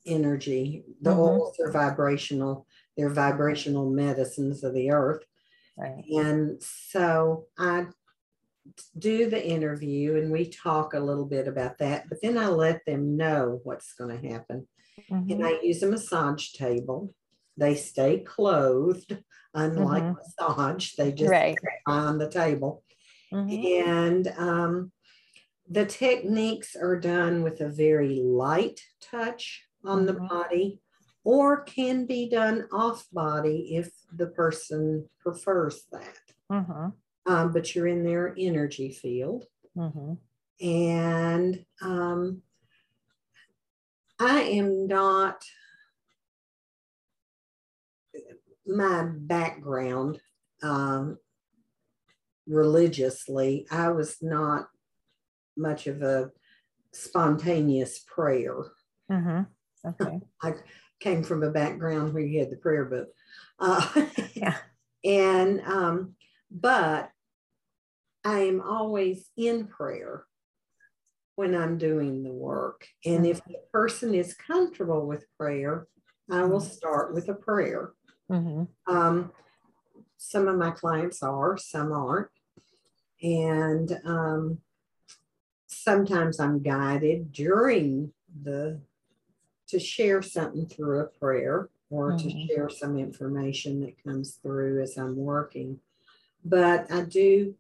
energy. 0.07 0.85
The 1.01 1.11
Mhm. 1.11 1.19
oils 1.19 1.61
are 1.61 1.71
vibrational, 1.71 2.67
they're 2.97 3.11
vibrational 3.11 3.91
medicines 3.91 4.65
of 4.65 4.75
the 4.75 4.91
earth. 4.91 5.25
right 5.77 6.05
And 6.11 6.63
so 6.63 7.47
I 7.59 7.87
do 8.99 9.29
the 9.29 9.45
interview 9.45 10.17
and 10.17 10.31
we 10.33 10.49
talk 10.49 10.95
a 10.95 11.01
little 11.01 11.27
bit 11.27 11.49
about 11.49 11.79
that, 11.79 12.09
but 12.09 12.19
then 12.23 12.39
I 12.39 12.49
let 12.49 12.85
them 12.87 13.17
know 13.17 13.61
what's 13.65 13.95
going 13.95 14.21
to 14.21 14.29
happen. 14.29 14.69
Mhm. 15.11 15.33
And 15.33 15.45
I 15.47 15.61
use 15.63 15.83
a 15.83 15.87
massage 15.89 16.53
table. 16.53 17.15
They 17.57 17.75
stay 17.75 18.21
clothed, 18.21 19.23
unlike 19.55 20.05
Mhm. 20.05 20.17
massage, 20.17 20.95
they 20.95 21.13
just 21.13 21.31
right 21.31 21.59
on 21.87 22.19
the 22.19 22.31
table. 22.31 22.83
Mhm. 23.33 23.89
And 23.89 24.29
um, 24.29 24.93
the 25.69 25.87
techniques 25.87 26.77
are 26.77 26.99
done 26.99 27.43
with 27.43 27.61
a 27.61 27.69
very 27.69 28.21
light 28.21 28.81
touch 29.01 29.67
on 29.85 30.07
the 30.07 30.15
Mhm. 30.15 30.29
body 30.29 30.81
or 31.25 31.63
can 31.63 32.07
be 32.07 32.29
done 32.29 32.69
off 32.73 33.07
body 33.13 33.77
if 33.77 33.91
the 34.13 34.29
person 34.29 35.09
prefers 35.21 35.87
that. 35.93 36.19
Um, 37.27 37.53
but 37.53 37.75
you're 37.75 37.87
in 37.87 38.03
their 38.05 38.35
energy 38.37 38.91
field. 38.91 39.47
Mhm. 39.77 40.19
And 40.61 41.65
um, 41.81 42.43
I 44.21 44.43
am 44.43 44.87
not, 44.87 45.45
my 48.67 49.05
background 49.05 50.21
um, 50.63 51.19
religiously, 52.47 53.67
I 53.71 53.89
was 53.91 54.17
not 54.21 54.69
much 55.57 55.87
of 55.87 56.03
a 56.03 56.31
spontaneous 56.93 58.01
prayer. 58.01 58.57
Mhm. 59.11 59.47
okay 59.87 60.21
I 60.43 60.55
came 61.01 61.25
from 61.25 61.43
a 61.43 61.51
background 61.51 62.15
where 62.15 62.23
you 62.23 62.39
had 62.39 62.51
the 62.51 62.57
prayer 62.57 62.85
book. 62.85 63.09
Uh, 63.59 64.07
yeah 64.35 64.57
and 65.05 65.61
um, 65.63 66.15
but 66.53 67.11
I 68.25 68.41
am 68.41 68.61
always 68.61 69.29
in 69.37 69.67
prayer 69.67 70.25
when 71.35 71.55
I'm 71.55 71.79
doing 71.79 72.23
the 72.23 72.31
work. 72.33 72.87
And 73.05 73.27
if 73.27 73.43
the 73.45 73.57
person 73.73 74.15
is 74.15 74.35
comfortable 74.35 75.07
with 75.07 75.25
prayer, 75.39 75.87
I 76.31 76.45
will 76.45 76.61
start 76.61 77.15
with 77.15 77.29
a 77.29 77.35
prayer. 77.35 77.93
Mhm. 78.31 78.69
Um, 78.87 79.33
some 80.19 80.47
of 80.47 80.57
my 80.57 80.71
clients 80.71 81.23
are, 81.23 81.57
some 81.57 81.91
aren't. 81.93 82.29
And 83.23 84.01
um, 84.05 84.61
sometimes 85.67 86.39
I'm 86.39 86.63
guided 86.63 87.33
during 87.33 88.13
the 88.43 88.81
to 89.69 89.79
share 89.81 90.21
something 90.21 90.67
through 90.67 91.01
a 91.01 91.07
prayer 91.07 91.71
or 91.89 92.13
to 92.13 92.25
Mhm. 92.29 92.47
share 92.47 92.69
some 92.69 92.99
information 92.99 93.81
that 93.81 94.03
comes 94.05 94.37
through 94.37 94.83
as 94.83 94.99
I'm 94.99 95.17
working. 95.17 95.81
But 96.45 96.91
I 96.91 97.03
do 97.03 97.55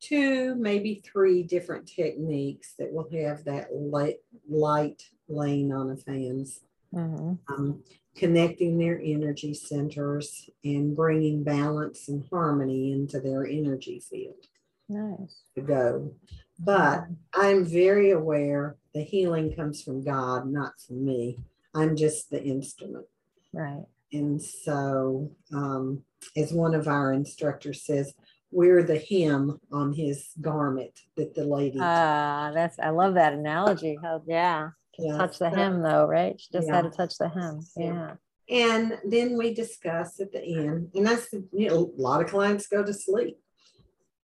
two, 0.00 0.54
maybe 0.54 1.02
three 1.04 1.42
different 1.42 1.88
techniques 1.88 2.74
that 2.78 2.92
will 2.92 3.08
have 3.12 3.44
that 3.44 3.74
light, 3.74 4.18
light 4.48 5.02
laying 5.28 5.72
on 5.72 5.90
a 5.90 5.96
fan's, 5.96 6.60
Mhm. 6.94 7.38
um, 7.48 7.82
connecting 8.14 8.78
their 8.78 9.00
energy 9.00 9.54
centers 9.54 10.48
and 10.64 10.94
bringing 10.96 11.42
balance 11.42 12.08
and 12.08 12.24
harmony 12.30 12.92
into 12.92 13.20
their 13.20 13.46
energy 13.46 14.00
field 14.00 14.48
Nice. 14.88 15.42
to 15.54 15.60
go. 15.60 16.14
But 16.58 17.08
I'm 17.34 17.64
very 17.64 18.10
aware 18.10 18.76
the 18.94 19.02
healing 19.02 19.54
comes 19.54 19.82
from 19.82 20.02
God, 20.02 20.48
not 20.50 20.80
from 20.80 21.04
me. 21.04 21.38
I'm 21.74 21.94
just 21.96 22.30
the 22.30 22.42
instrument. 22.42 23.06
Right. 23.52 23.86
And 24.12 24.42
so, 24.42 25.30
um, 25.52 26.04
as 26.36 26.52
one 26.52 26.74
of 26.74 26.88
our 26.88 27.12
instructors 27.12 27.84
says, 27.84 28.12
we're 28.50 28.82
the 28.82 28.98
hem 28.98 29.58
on 29.72 29.92
his 29.92 30.30
garment 30.40 30.98
that 31.16 31.34
the 31.34 31.44
lady. 31.44 31.78
Ah, 31.80 32.50
that's 32.54 32.78
I 32.78 32.90
love 32.90 33.14
that 33.14 33.34
analogy. 33.34 33.98
How 34.02 34.22
yeah. 34.26 34.70
Yeah, 34.98 35.16
touch 35.16 35.38
the 35.38 35.50
so- 35.50 35.56
hem 35.56 35.82
though, 35.82 36.06
right? 36.06 36.40
She 36.40 36.48
just 36.52 36.68
had 36.68 36.82
to 36.82 36.90
touch 36.90 37.18
the 37.18 37.28
hem. 37.28 37.60
Yeah. 37.76 37.84
Yeah. 37.92 38.14
And 38.50 38.98
then 39.04 39.36
we 39.36 39.52
discuss 39.52 40.18
at 40.20 40.32
the 40.32 40.42
end, 40.42 40.90
and 40.94 41.06
that's 41.06 41.28
you 41.52 41.68
know, 41.68 41.92
a 41.96 42.00
lot 42.00 42.22
of 42.22 42.30
clients 42.30 42.66
go 42.66 42.82
to 42.82 42.94
sleep. 42.94 43.38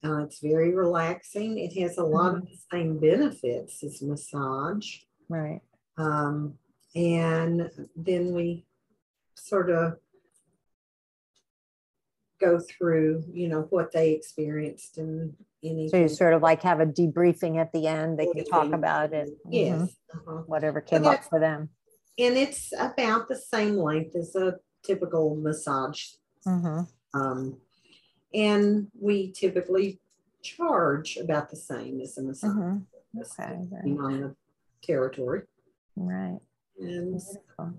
Uh, 0.05 0.19
it's 0.25 0.41
very 0.41 0.75
relaxing. 0.75 1.59
It 1.59 1.79
has 1.81 1.97
a 1.97 2.05
lot 2.05 2.35
of 2.35 2.43
the 2.43 2.57
same 2.71 2.99
benefits 2.99 3.83
as 3.83 4.03
massage. 4.03 4.97
Right. 5.29 5.61
Um, 5.97 6.55
and 6.95 7.71
then 7.97 8.35
we 8.35 8.67
sort 9.37 9.71
of 9.71 9.97
go 12.41 12.59
through, 12.59 13.25
you 13.33 13.49
know, 13.49 13.67
what 13.71 13.93
they 13.93 14.13
experienced 14.13 14.99
and 14.99 15.35
any. 15.63 15.89
So 15.89 15.99
you 15.99 16.09
sort 16.09 16.35
of 16.35 16.43
like 16.43 16.63
have 16.63 16.81
a 16.81 16.87
debriefing 16.87 17.59
at 17.59 17.73
the 17.73 17.87
end. 17.87 18.19
They 18.19 18.27
can 18.27 18.45
talk 18.45 18.73
about 18.73 19.13
it. 19.13 19.29
Mhm. 19.47 19.51
Yes. 19.51 19.97
uh-huh. 20.15 20.43
Whatever 20.47 20.81
came 20.81 21.07
up 21.07 21.23
for 21.25 21.39
them. 21.39 21.69
And 22.19 22.37
it's 22.37 22.73
about 22.79 23.29
the 23.29 23.37
same 23.37 23.77
length 23.77 24.17
as 24.17 24.35
a 24.35 24.59
typical 24.83 25.37
massage. 25.37 26.03
Mm-hmm. 26.47 27.19
Um, 27.19 27.59
and 28.35 28.89
we 28.99 29.33
typically 29.33 30.01
charge 30.43 31.17
about 31.17 31.51
the 31.51 31.57
same 31.57 32.01
as 32.01 32.17
a 32.19 32.23
massage. 32.23 32.53
hmm 32.53 32.77
Okay. 33.19 33.55
on 33.99 34.21
the 34.21 34.37
territory. 34.83 35.43
Right. 35.97 36.39
And 36.79 37.11
Beautiful. 37.11 37.75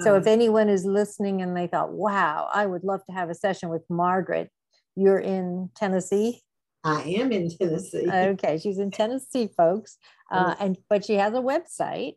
So 0.00 0.16
if 0.16 0.26
um, 0.26 0.32
anyone 0.32 0.68
is 0.68 0.84
listening 0.84 1.40
and 1.40 1.56
they 1.56 1.68
thought, 1.68 1.92
wow, 1.92 2.48
I 2.52 2.66
would 2.66 2.82
love 2.82 3.06
to 3.06 3.12
have 3.12 3.30
a 3.30 3.34
session 3.34 3.68
with 3.68 3.84
Margaret, 3.88 4.50
you're 4.96 5.20
in 5.20 5.70
Tennessee. 5.76 6.42
I 6.82 7.02
am 7.02 7.30
in 7.32 7.48
Tennessee. 7.48 8.08
Okay, 8.12 8.58
she's 8.58 8.78
in 8.78 8.90
Tennessee, 8.90 9.48
folks. 9.56 9.98
Uh, 10.30 10.54
and 10.58 10.78
but 10.90 11.04
she 11.04 11.14
has 11.14 11.34
a 11.34 11.38
website, 11.38 12.14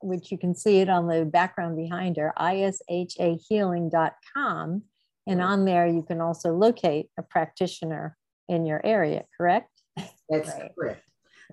which 0.00 0.32
you 0.32 0.38
can 0.38 0.54
see 0.54 0.78
it 0.78 0.88
on 0.88 1.06
the 1.06 1.26
background 1.26 1.76
behind 1.76 2.16
her, 2.16 2.32
ishahealing.com. 2.38 4.82
And 5.26 5.42
on 5.42 5.66
there, 5.66 5.86
you 5.86 6.02
can 6.02 6.22
also 6.22 6.54
locate 6.54 7.10
a 7.18 7.22
practitioner 7.22 8.16
in 8.48 8.64
your 8.64 8.80
area, 8.84 9.26
correct? 9.36 9.68
That's 10.30 10.48
right. 10.48 10.70
correct. 10.78 11.02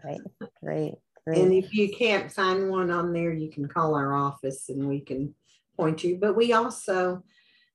Right. 0.03 0.21
Great. 0.63 0.93
And 1.27 1.53
if 1.53 1.73
you 1.73 1.93
can't 1.93 2.31
find 2.31 2.69
one 2.69 2.89
on 2.91 3.11
there, 3.11 3.33
you 3.33 3.49
can 3.49 3.67
call 3.67 3.95
our 3.95 4.13
office 4.13 4.69
and 4.69 4.87
we 4.87 5.01
can 5.01 5.35
point 5.75 6.03
you. 6.03 6.17
But 6.17 6.35
we 6.35 6.53
also, 6.53 7.23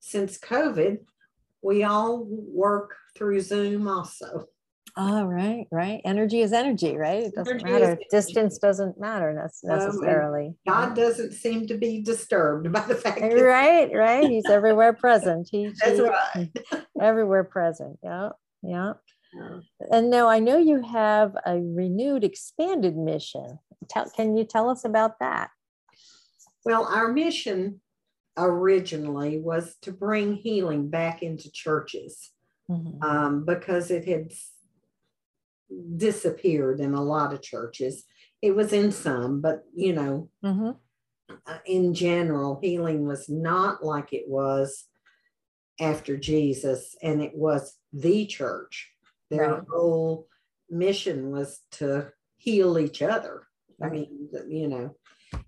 since 0.00 0.38
COVID, 0.38 0.98
we 1.62 1.84
all 1.84 2.24
work 2.24 2.96
through 3.16 3.40
Zoom 3.40 3.88
also. 3.88 4.46
All 4.96 5.26
right, 5.26 5.66
right. 5.70 6.00
Energy 6.04 6.40
is 6.40 6.52
energy, 6.52 6.96
right? 6.96 7.24
It 7.24 7.34
doesn't 7.34 7.60
Energy 7.60 7.72
matter. 7.72 7.98
Distance 8.10 8.58
doesn't 8.58 8.98
matter 9.00 9.28
oh, 9.28 9.30
and 9.30 9.78
necessarily. 9.78 10.54
God 10.66 10.96
doesn't 10.96 11.32
seem 11.32 11.66
to 11.68 11.76
be 11.76 12.02
disturbed 12.02 12.72
by 12.72 12.80
the 12.80 12.96
fact 12.96 13.20
that 13.20 13.32
Right, 13.32 13.90
right. 13.94 14.28
He's 14.28 14.48
everywhere 14.50 14.92
present. 14.92 15.48
He, 15.50 15.70
that's 15.82 15.98
he- 15.98 16.02
right. 16.02 16.50
everywhere 17.00 17.44
present. 17.44 17.98
Yeah, 18.02 18.30
yeah. 18.62 18.94
Yeah. 19.32 19.60
And 19.92 20.10
now 20.10 20.28
I 20.28 20.40
know 20.40 20.58
you 20.58 20.82
have 20.82 21.36
a 21.46 21.60
renewed, 21.60 22.24
expanded 22.24 22.96
mission. 22.96 23.60
Tell, 23.88 24.10
can 24.10 24.36
you 24.36 24.44
tell 24.44 24.68
us 24.68 24.84
about 24.84 25.20
that? 25.20 25.50
Well, 26.64 26.84
our 26.84 27.12
mission 27.12 27.80
originally 28.36 29.38
was 29.38 29.76
to 29.82 29.92
bring 29.92 30.34
healing 30.34 30.88
back 30.88 31.22
into 31.22 31.50
churches 31.50 32.30
Mhm. 32.68 33.02
um, 33.02 33.44
because 33.44 33.90
it 33.90 34.04
had 34.04 34.32
disappeared 35.96 36.80
in 36.80 36.94
a 36.94 37.02
lot 37.02 37.32
of 37.32 37.42
churches. 37.42 38.04
It 38.42 38.52
was 38.52 38.72
in 38.72 38.92
some, 38.92 39.40
but 39.40 39.64
you 39.74 39.92
know, 39.92 40.30
Mhm. 40.42 40.78
uh, 41.46 41.58
in 41.64 41.94
general, 41.94 42.58
healing 42.60 43.06
was 43.06 43.28
not 43.28 43.84
like 43.84 44.12
it 44.12 44.28
was 44.28 44.88
after 45.78 46.16
Jesus, 46.16 46.96
and 47.02 47.22
it 47.22 47.34
was 47.34 47.78
the 47.92 48.26
church. 48.26 48.92
Their 49.30 49.54
Right. 49.54 49.64
whole 49.68 50.28
mission 50.68 51.30
was 51.30 51.62
to 51.72 52.12
heal 52.36 52.78
each 52.78 53.02
other. 53.02 53.46
I 53.82 53.88
mean, 53.88 54.28
you 54.48 54.68
know, 54.68 54.96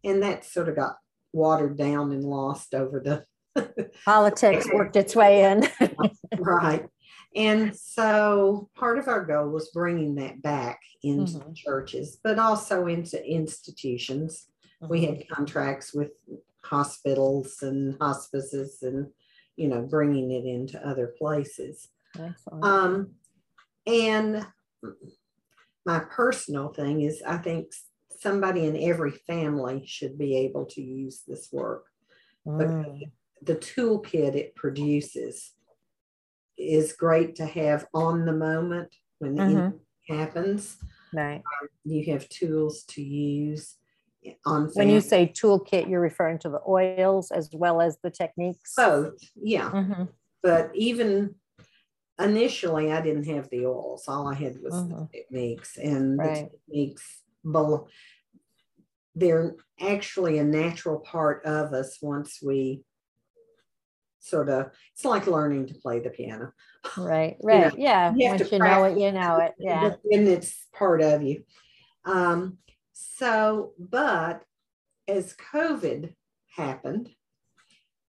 and 0.04 0.22
that 0.22 0.44
sort 0.44 0.68
of 0.68 0.76
got 0.76 0.98
watered 1.32 1.76
down 1.76 2.12
and 2.12 2.24
lost 2.24 2.74
over 2.74 3.00
the 3.00 3.24
Politics 4.04 4.66
worked 4.72 4.96
its 4.96 5.14
way 5.14 5.44
in. 5.44 5.68
right. 6.38 6.86
And 7.34 7.74
so 7.76 8.68
part 8.74 8.98
of 8.98 9.08
our 9.08 9.24
goal 9.24 9.48
was 9.48 9.70
bringing 9.70 10.14
that 10.16 10.40
back 10.42 10.80
into 11.02 11.38
Mhm. 11.38 11.54
churches, 11.56 12.18
but 12.22 12.38
also 12.38 12.86
into 12.86 13.22
institutions. 13.24 14.48
We 14.88 15.04
had 15.04 15.28
contracts 15.28 15.94
with 15.94 16.10
hospitals 16.64 17.58
and 17.62 17.96
hospices 18.00 18.82
and, 18.82 19.08
you 19.56 19.68
know, 19.68 19.82
bringing 19.82 20.30
it 20.32 20.44
into 20.44 20.84
other 20.86 21.14
places. 21.18 21.88
Excellent. 22.18 22.64
Um, 22.64 23.14
and 23.86 24.46
my 25.86 26.00
personal 26.00 26.72
thing 26.72 27.02
is 27.02 27.22
I 27.26 27.36
think 27.38 27.72
somebody 28.26 28.64
in 28.66 28.76
every 28.76 29.10
family 29.10 29.84
should 29.86 30.16
be 30.16 30.36
able 30.38 30.64
to 30.66 30.80
use 30.80 31.22
this 31.26 31.48
work. 31.52 31.86
Mm, 32.46 33.10
The 33.42 33.56
toolkit 33.56 34.34
it 34.36 34.54
produces 34.54 35.52
is 36.56 36.92
great 36.92 37.34
to 37.36 37.46
have 37.46 37.86
on 37.92 38.24
the 38.24 38.32
moment 38.32 38.94
when 39.18 39.34
the 39.34 39.42
Mhm. 39.42 39.48
incident 39.50 39.82
happens. 40.08 40.78
Right. 41.12 41.42
You 41.84 42.04
have 42.12 42.28
tools 42.28 42.84
to 42.84 43.02
use 43.02 43.78
on 44.46 44.70
When 44.74 44.88
you 44.88 45.00
say 45.00 45.26
toolkit, 45.26 45.88
you're 45.90 46.00
referring 46.00 46.38
to 46.40 46.48
the 46.48 46.60
oils 46.66 47.32
as 47.32 47.50
well 47.52 47.80
as 47.80 47.98
the 47.98 48.10
techniques. 48.10 48.74
both, 48.76 49.18
yeah. 49.34 49.70
Mhm, 49.72 50.08
But 50.42 50.70
even 50.76 51.36
initially, 52.18 52.92
I 52.92 53.00
didn't 53.00 53.24
have 53.26 53.48
the 53.50 53.66
oils. 53.66 54.06
All 54.06 54.28
I 54.28 54.34
had 54.34 54.60
was 54.62 54.74
the 54.88 54.94
Mhm. 54.94 55.10
techniques, 55.10 55.76
and 55.76 56.18
Right. 56.18 56.50
the 56.50 56.58
techniques, 56.58 57.22
they're 59.14 59.56
actually 59.80 60.38
a 60.38 60.44
natural 60.44 61.00
part 61.00 61.44
of 61.44 61.72
us 61.72 61.98
once 62.02 62.40
we 62.42 62.84
sort 64.20 64.48
of. 64.48 64.70
It's 64.92 65.04
like 65.04 65.26
learning 65.26 65.66
to 65.68 65.74
play 65.74 66.00
the 66.00 66.10
piano. 66.10 66.52
Right, 66.96 67.36
You 67.50 67.58
know, 67.60 67.70
right. 67.70 67.74
Yeah. 67.76 68.14
you 68.14 68.28
Once 68.28 68.50
you 68.52 68.58
know 68.58 68.84
it, 68.84 68.98
you 68.98 69.12
know 69.12 69.38
it. 69.38 69.54
Yeah. 69.58 69.94
and 70.10 70.28
it's 70.28 70.66
part 70.72 71.02
of 71.02 71.22
you. 71.22 71.44
Um, 72.04 72.58
so, 72.92 73.74
but 73.78 74.44
as 75.08 75.34
COVID 75.36 76.14
happened, 76.56 77.10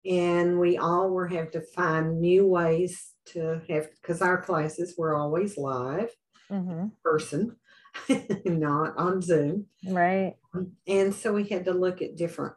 and 0.05 0.59
we 0.59 0.77
all 0.77 1.09
were 1.09 1.27
have 1.27 1.51
to 1.51 1.61
find 1.61 2.19
new 2.19 2.45
ways 2.45 3.13
to 3.25 3.61
have 3.69 3.89
because 4.01 4.21
our 4.21 4.41
classes 4.41 4.95
were 4.97 5.15
always 5.15 5.57
live 5.57 6.09
Mhm, 6.49 6.95
person, 7.03 7.57
not 8.45 8.97
on 8.97 9.21
Zoom. 9.21 9.67
Right. 9.87 10.35
And 10.87 11.13
so 11.13 11.33
we 11.33 11.45
had 11.45 11.65
to 11.65 11.73
look 11.73 12.01
at 12.01 12.15
different 12.15 12.55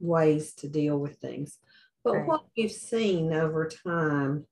ways 0.00 0.52
to 0.54 0.68
deal 0.68 0.98
with 0.98 1.16
things. 1.16 1.58
But 2.02 2.14
Right. 2.14 2.26
what 2.28 2.44
we've 2.56 2.70
seen 2.70 3.32
over 3.32 3.68
time 3.68 4.46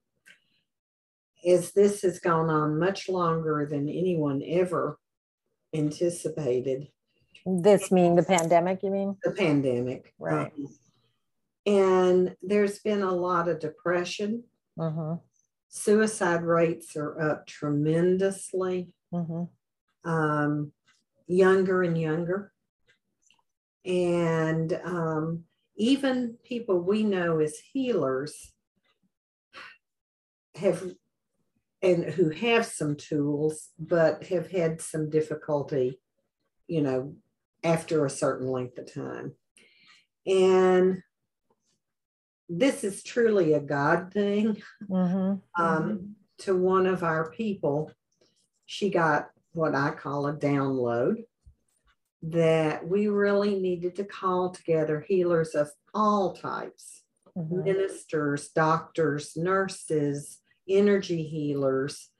is 1.44 1.72
this 1.72 2.02
has 2.02 2.18
gone 2.18 2.48
on 2.50 2.78
much 2.78 3.08
longer 3.08 3.66
than 3.70 3.88
anyone 3.88 4.42
ever 4.46 4.98
anticipated 5.74 6.88
This 7.44 7.90
mean 7.90 8.14
the 8.14 8.22
pandemic, 8.22 8.82
you 8.82 8.90
mean? 8.90 9.16
the 9.24 9.32
pandemic. 9.32 10.14
Right. 10.18 10.52
Um, 10.52 10.68
and 11.66 12.36
there's 12.42 12.78
been 12.80 13.02
a 13.02 13.12
lot 13.14 13.48
of 13.48 13.58
depression. 13.60 14.44
Mhm, 14.78 15.20
Suicide 15.68 16.42
rates 16.42 16.96
are 16.96 17.20
up 17.20 17.46
tremendously, 17.46 18.92
mhm. 19.12 19.48
Um, 20.04 20.72
younger 21.26 21.82
and 21.82 21.98
younger. 21.98 22.52
And 23.84 24.78
um, 24.84 25.44
even 25.76 26.36
people 26.44 26.78
we 26.80 27.02
know 27.02 27.40
as 27.40 27.58
healers 27.72 28.52
have 30.56 30.84
and 31.80 32.04
who 32.04 32.30
have 32.30 32.64
some 32.66 32.94
tools 32.94 33.70
but 33.78 34.24
have 34.24 34.50
had 34.50 34.80
some 34.80 35.10
difficulty 35.10 35.98
you 36.68 36.82
know 36.82 37.14
after 37.64 38.04
a 38.04 38.10
certain 38.10 38.46
length 38.46 38.78
of 38.78 38.92
time 38.92 39.32
and 40.26 41.02
this 42.48 42.84
is 42.84 43.02
truly 43.02 43.54
a 43.54 43.60
god 43.60 44.12
thing 44.12 44.62
Mm-hmm. 44.88 45.62
um, 45.62 46.14
to 46.38 46.56
one 46.56 46.86
of 46.86 47.02
our 47.02 47.30
people 47.30 47.90
she 48.66 48.90
got 48.90 49.30
what 49.52 49.74
i 49.74 49.90
call 49.90 50.26
a 50.26 50.32
download 50.32 51.16
that 52.22 52.86
we 52.86 53.08
really 53.08 53.58
needed 53.58 53.96
to 53.96 54.04
call 54.04 54.50
together 54.50 55.00
healers 55.00 55.54
of 55.54 55.70
all 55.94 56.34
types 56.34 57.02
Mhm. 57.36 57.64
ministers, 57.64 58.50
doctors, 58.50 59.36
nurses, 59.36 60.40
energy 60.68 61.22
healers, 61.22 62.10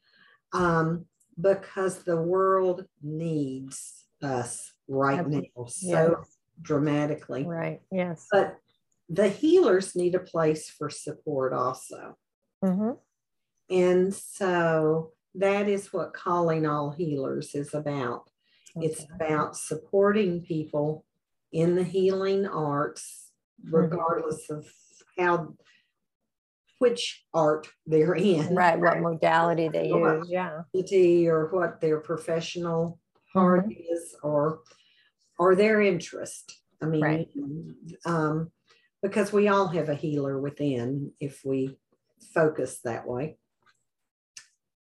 um, 0.55 1.07
because 1.39 2.03
the 2.05 2.17
world 2.21 2.87
needs 3.03 4.07
us 4.23 4.73
right 4.89 5.19
Absolutely. 5.19 5.53
now 5.55 5.65
so 5.67 6.17
Yes. 6.19 6.39
dramatically. 6.63 7.45
Right. 7.45 7.83
Yes. 7.91 8.27
But 8.31 8.59
the 9.09 9.29
healers 9.29 9.95
need 9.95 10.15
a 10.15 10.21
place 10.21 10.71
for 10.71 10.89
support 10.89 11.53
also. 11.53 12.17
Mhm. 12.65 12.99
And 13.69 14.15
so 14.15 15.13
that 15.35 15.69
is 15.69 15.93
what 15.93 16.13
Calling 16.15 16.67
All 16.67 16.91
Healers 16.91 17.55
is 17.55 17.75
about. 17.75 18.25
It's 18.77 19.05
about 19.15 19.57
supporting 19.57 20.43
people 20.43 21.05
in 21.53 21.75
the 21.75 21.85
healing 21.85 22.47
arts, 22.47 23.19
Mm-hmm. 23.65 23.77
regardless 23.77 24.51
of 24.51 24.67
how, 25.17 25.55
which 26.81 27.25
art 27.33 27.69
they're 27.87 28.15
in. 28.17 28.53
Right. 28.57 28.81
What 28.81 29.01
modality 29.11 29.69
they 29.69 29.91
What 29.93 30.19
use. 30.19 30.29
Yeah. 30.31 30.63
Or 31.31 31.49
what 31.53 31.81
their 31.81 32.01
professional 32.01 32.99
part 33.33 33.67
Mm-hmm. 33.69 33.95
is, 33.95 34.17
or, 34.23 34.61
or 35.39 35.55
their 35.55 35.81
interest. 35.81 36.59
I 36.83 36.87
mean, 36.87 37.03
Right. 37.03 37.29
um, 38.05 38.51
because 39.01 39.33
we 39.33 39.47
all 39.47 39.69
have 39.69 39.89
a 39.89 39.95
healer 39.95 40.41
within 40.41 41.13
if 41.21 41.43
we 41.45 41.79
focus 42.35 42.81
that 42.85 43.07
way. 43.07 43.37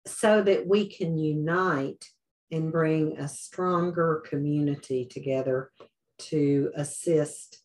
So 0.05 0.41
that 0.43 0.67
we 0.67 0.87
can 0.89 1.17
unite 1.17 2.05
and 2.51 2.71
bring 2.71 3.17
a 3.17 3.27
stronger 3.27 4.21
community 4.27 5.05
together 5.05 5.71
to 6.19 6.71
assist 6.75 7.61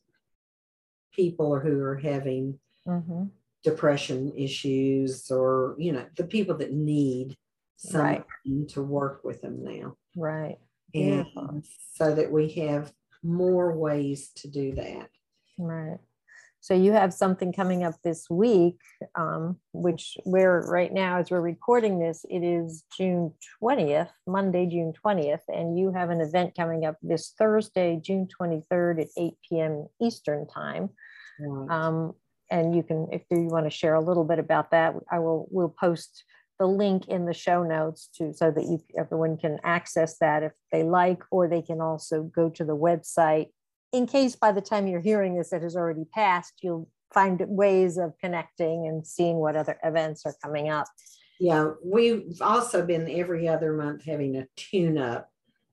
people 1.13 1.59
who 1.59 1.81
are 1.81 1.97
having 1.97 2.59
hmm 2.87 3.25
depression 3.65 4.33
issues 4.37 5.33
or 5.33 5.75
you 5.79 5.91
know 5.93 6.07
the 6.17 6.25
people 6.25 6.57
that 6.59 6.73
need 6.73 7.37
Right. 7.93 8.25
to 8.69 8.83
work 8.83 9.25
with 9.25 9.43
them 9.43 9.63
now 9.65 9.97
Right. 10.17 10.59
and 10.95 11.25
Beautiful. 11.25 11.63
so 11.95 12.15
that 12.15 12.31
we 12.31 12.49
have 12.51 12.93
more 13.23 13.77
ways 13.77 14.31
to 14.37 14.49
do 14.49 14.73
that 14.77 15.11
Right. 15.59 15.99
So 16.61 16.75
you 16.75 16.93
have 16.93 17.15
something 17.15 17.53
coming 17.53 17.85
up 17.85 17.95
this 18.03 18.29
week, 18.29 18.79
um, 19.15 19.59
which 19.73 20.17
we're 20.25 20.69
right 20.69 20.93
now, 20.93 21.19
as 21.19 21.31
we're 21.31 21.41
recording 21.41 21.99
this, 21.99 22.25
it 22.29 22.41
is 22.41 22.83
June 22.97 23.33
20th, 23.63 24.11
Monday, 24.27 24.67
June 24.67 24.93
20th, 25.05 25.43
and 25.49 25.79
you 25.79 25.93
have 25.93 26.11
an 26.11 26.21
event 26.21 26.55
coming 26.57 26.85
up 26.85 26.97
this 27.01 27.33
Thursday, 27.39 28.01
June 28.03 28.29
23rd 28.41 29.03
at 29.03 29.09
8 29.17 29.35
p.m. 29.49 29.87
Eastern 30.03 30.47
time. 30.49 30.91
Right. 31.41 31.71
Um, 31.71 32.15
and 32.51 32.75
you 32.75 32.83
can, 32.83 33.09
if 33.13 33.23
you 33.31 33.43
want 33.43 33.67
to 33.67 33.71
share 33.71 33.95
a 33.95 34.05
little 34.05 34.25
bit 34.25 34.39
about 34.39 34.73
that, 34.73 34.95
I 35.11 35.21
will, 35.21 35.47
we'll 35.51 35.69
post 35.69 36.25
the 36.59 36.67
link 36.67 37.07
in 37.09 37.25
the 37.25 37.35
show 37.35 37.63
notes 37.63 38.09
to, 38.17 38.33
so 38.33 38.51
that 38.51 38.65
you, 38.65 38.83
everyone 38.99 39.37
can 39.37 39.59
access 39.63 40.19
that 40.19 40.43
if 40.43 40.53
they 40.73 40.83
like, 40.83 41.23
or 41.31 41.47
they 41.47 41.63
can 41.63 41.81
also 41.81 42.25
go 42.25 42.51
to 42.51 42.65
the 42.65 42.77
website. 42.77 43.49
In 43.93 44.07
case 44.07 44.37
by 44.37 44.53
the 44.53 44.61
time 44.61 44.87
you're 44.87 45.01
hearing 45.01 45.37
this, 45.37 45.53
it 45.53 45.63
has 45.63 45.77
already 45.77 46.05
passed, 46.05 46.55
you'll 46.63 46.89
find 47.13 47.41
ways 47.49 47.97
of 47.97 48.13
connecting 48.21 48.87
and 48.87 49.07
seeing 49.07 49.37
what 49.39 49.57
other 49.57 49.79
events 49.83 50.27
are 50.27 50.35
coming 50.43 50.69
up. 50.69 50.87
yeah 51.41 51.71
we've 51.85 52.43
also 52.43 52.85
been 52.85 53.09
every 53.09 53.47
other 53.49 53.73
month 53.73 54.05
having 54.05 54.37
a 54.37 54.47
tune 54.57 54.99
up 54.99 55.31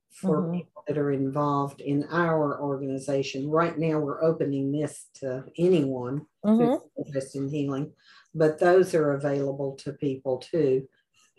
for 0.08 0.44
Mhm. 0.44 0.52
people 0.54 0.82
that 0.86 0.96
are 0.96 1.10
involved 1.12 1.80
in 1.82 2.04
our 2.04 2.58
organization 2.62 3.50
right 3.50 3.76
now 3.76 3.98
we're 3.98 4.22
opening 4.22 4.70
this 4.72 5.08
to 5.14 5.44
anyone 5.58 6.24
Mhm. 6.46 6.80
who's 6.96 7.06
interested 7.06 7.42
in 7.42 7.48
healing, 7.50 7.92
but 8.34 8.58
those 8.60 8.94
are 8.94 9.12
available 9.12 9.74
to 9.76 9.92
people 9.92 10.38
too. 10.38 10.88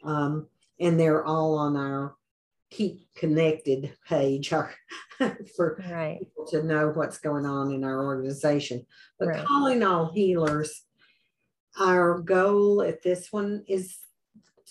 Um, 0.04 0.50
and 0.80 1.00
they're 1.00 1.26
all 1.26 1.58
on 1.58 1.76
our 1.78 2.17
Keep 2.70 3.14
Connected 3.16 3.96
page 4.08 4.50
for 5.56 5.84
Right, 5.90 6.20
people 6.20 6.46
to 6.48 6.64
know 6.64 6.90
what's 6.90 7.18
going 7.18 7.46
on 7.46 7.72
in 7.72 7.84
our 7.84 8.06
organization. 8.06 8.86
But 9.18 9.30
Right. 9.30 9.46
calling 9.46 9.84
all 9.84 10.12
healers, 10.12 10.84
our 11.80 12.20
goal 12.20 12.82
at 12.82 13.02
this 13.04 13.32
one 13.32 13.64
is 13.68 14.00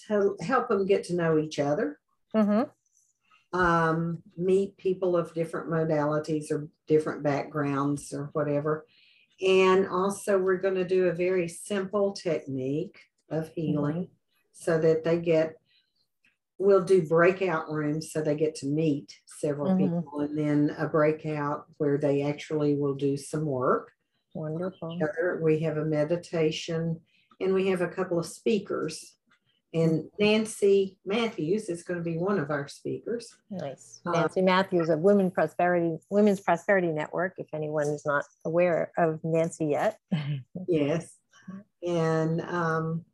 to 0.09 0.37
help 0.41 0.69
them 0.69 0.87
get 0.87 1.05
to 1.05 1.15
know 1.15 1.39
each 1.39 1.59
other 1.59 1.99
Mhm. 2.35 2.71
um, 3.53 4.23
meet 4.37 4.77
people 4.77 5.17
of 5.17 5.33
different 5.33 5.71
modalities 5.71 6.51
or 6.51 6.69
different 6.87 7.23
backgrounds 7.23 8.13
or 8.13 8.27
whatever. 8.35 8.87
And 9.41 9.87
also, 9.89 10.39
we're 10.39 10.59
going 10.59 10.75
to 10.75 10.85
do 10.85 11.07
a 11.09 11.13
very 11.13 11.49
simple 11.49 12.13
technique 12.13 12.99
of 13.31 13.49
healing 13.55 14.11
so 14.53 14.79
that 14.79 15.05
they 15.05 15.19
get, 15.21 15.57
we'll 16.59 16.85
do 16.85 17.07
breakout 17.07 17.71
rooms 17.71 18.11
so 18.13 18.21
they 18.23 18.35
get 18.35 18.55
to 18.57 18.67
meet 18.67 19.13
several 19.27 19.73
Mhm. 19.73 19.79
people 19.79 20.21
and 20.21 20.39
then 20.39 20.71
a 20.79 20.89
breakout 20.89 21.67
where 21.79 21.99
they 21.99 22.23
actually 22.23 22.75
will 22.77 22.95
do 22.95 23.17
some 23.17 23.45
work. 23.47 23.93
wonderful. 24.35 24.99
We 25.41 25.61
have 25.61 25.79
a 25.79 25.85
meditation 25.87 27.01
and 27.41 27.55
we 27.55 27.69
have 27.69 27.81
a 27.81 27.89
couple 27.89 28.19
of 28.19 28.27
speakers. 28.27 29.17
And 29.73 30.11
Nancy 30.21 30.99
Matthews 31.07 31.71
is 31.71 31.83
going 31.83 31.99
to 31.99 32.05
be 32.05 32.19
one 32.19 32.39
of 32.39 32.51
our 32.51 32.69
speakers. 32.69 33.35
Nice. 33.51 34.03
Uh, 34.05 34.11
Nancy 34.13 34.43
Matthews 34.43 34.91
of 34.91 35.01
Women 35.01 35.31
Prosperity, 35.31 35.99
Women's 36.11 36.41
Prosperity 36.41 36.89
Network, 36.93 37.35
if 37.39 37.47
anyone 37.55 37.87
is 37.89 38.05
not 38.05 38.25
aware 38.45 38.93
of 38.99 39.21
Nancy 39.25 39.67
yet. 39.69 39.99
Yes. 40.69 41.17
And 41.83 42.43
um, 42.43 43.05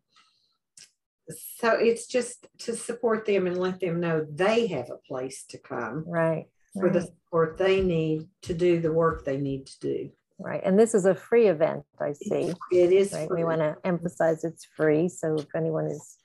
so 1.30 1.70
it's 1.72 2.06
just 2.06 2.46
to 2.58 2.74
support 2.76 3.24
them 3.26 3.46
and 3.46 3.56
let 3.58 3.80
them 3.80 4.00
know 4.00 4.26
they 4.30 4.66
have 4.68 4.90
a 4.90 4.96
place 5.08 5.44
to 5.50 5.58
come 5.58 6.04
Right. 6.06 6.46
for 6.74 6.88
the 6.90 7.00
right. 7.00 7.08
support 7.08 7.58
they 7.58 7.80
need 7.82 8.28
to 8.42 8.54
do 8.54 8.80
the 8.80 8.92
work 8.92 9.24
they 9.24 9.38
need 9.38 9.66
to 9.66 9.80
do. 9.80 10.10
Right, 10.38 10.62
and 10.64 10.78
this 10.78 10.94
is 10.94 11.04
a 11.06 11.14
free 11.14 11.46
event, 11.48 11.84
I 12.00 12.12
see, 12.14 12.52
It 12.72 12.92
is 12.92 13.12
right? 13.12 13.28
free. 13.28 13.42
We 13.42 13.44
want 13.44 13.60
to 13.60 13.76
emphasize 13.84 14.42
it's 14.44 14.64
free, 14.64 15.08
so 15.08 15.34
if 15.36 15.54
anyone 15.54 15.86
is, 15.86 16.16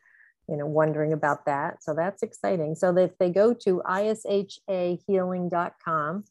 you 0.50 0.58
know, 0.58 0.66
wondering 0.66 1.14
about 1.14 1.46
that, 1.46 1.84
so 1.84 1.94
that's 1.94 2.24
exciting. 2.24 2.74
So 2.76 2.96
if 2.98 3.16
they 3.20 3.30
go 3.30 3.54
to 3.54 3.82
ishahealing.com 3.86 6.24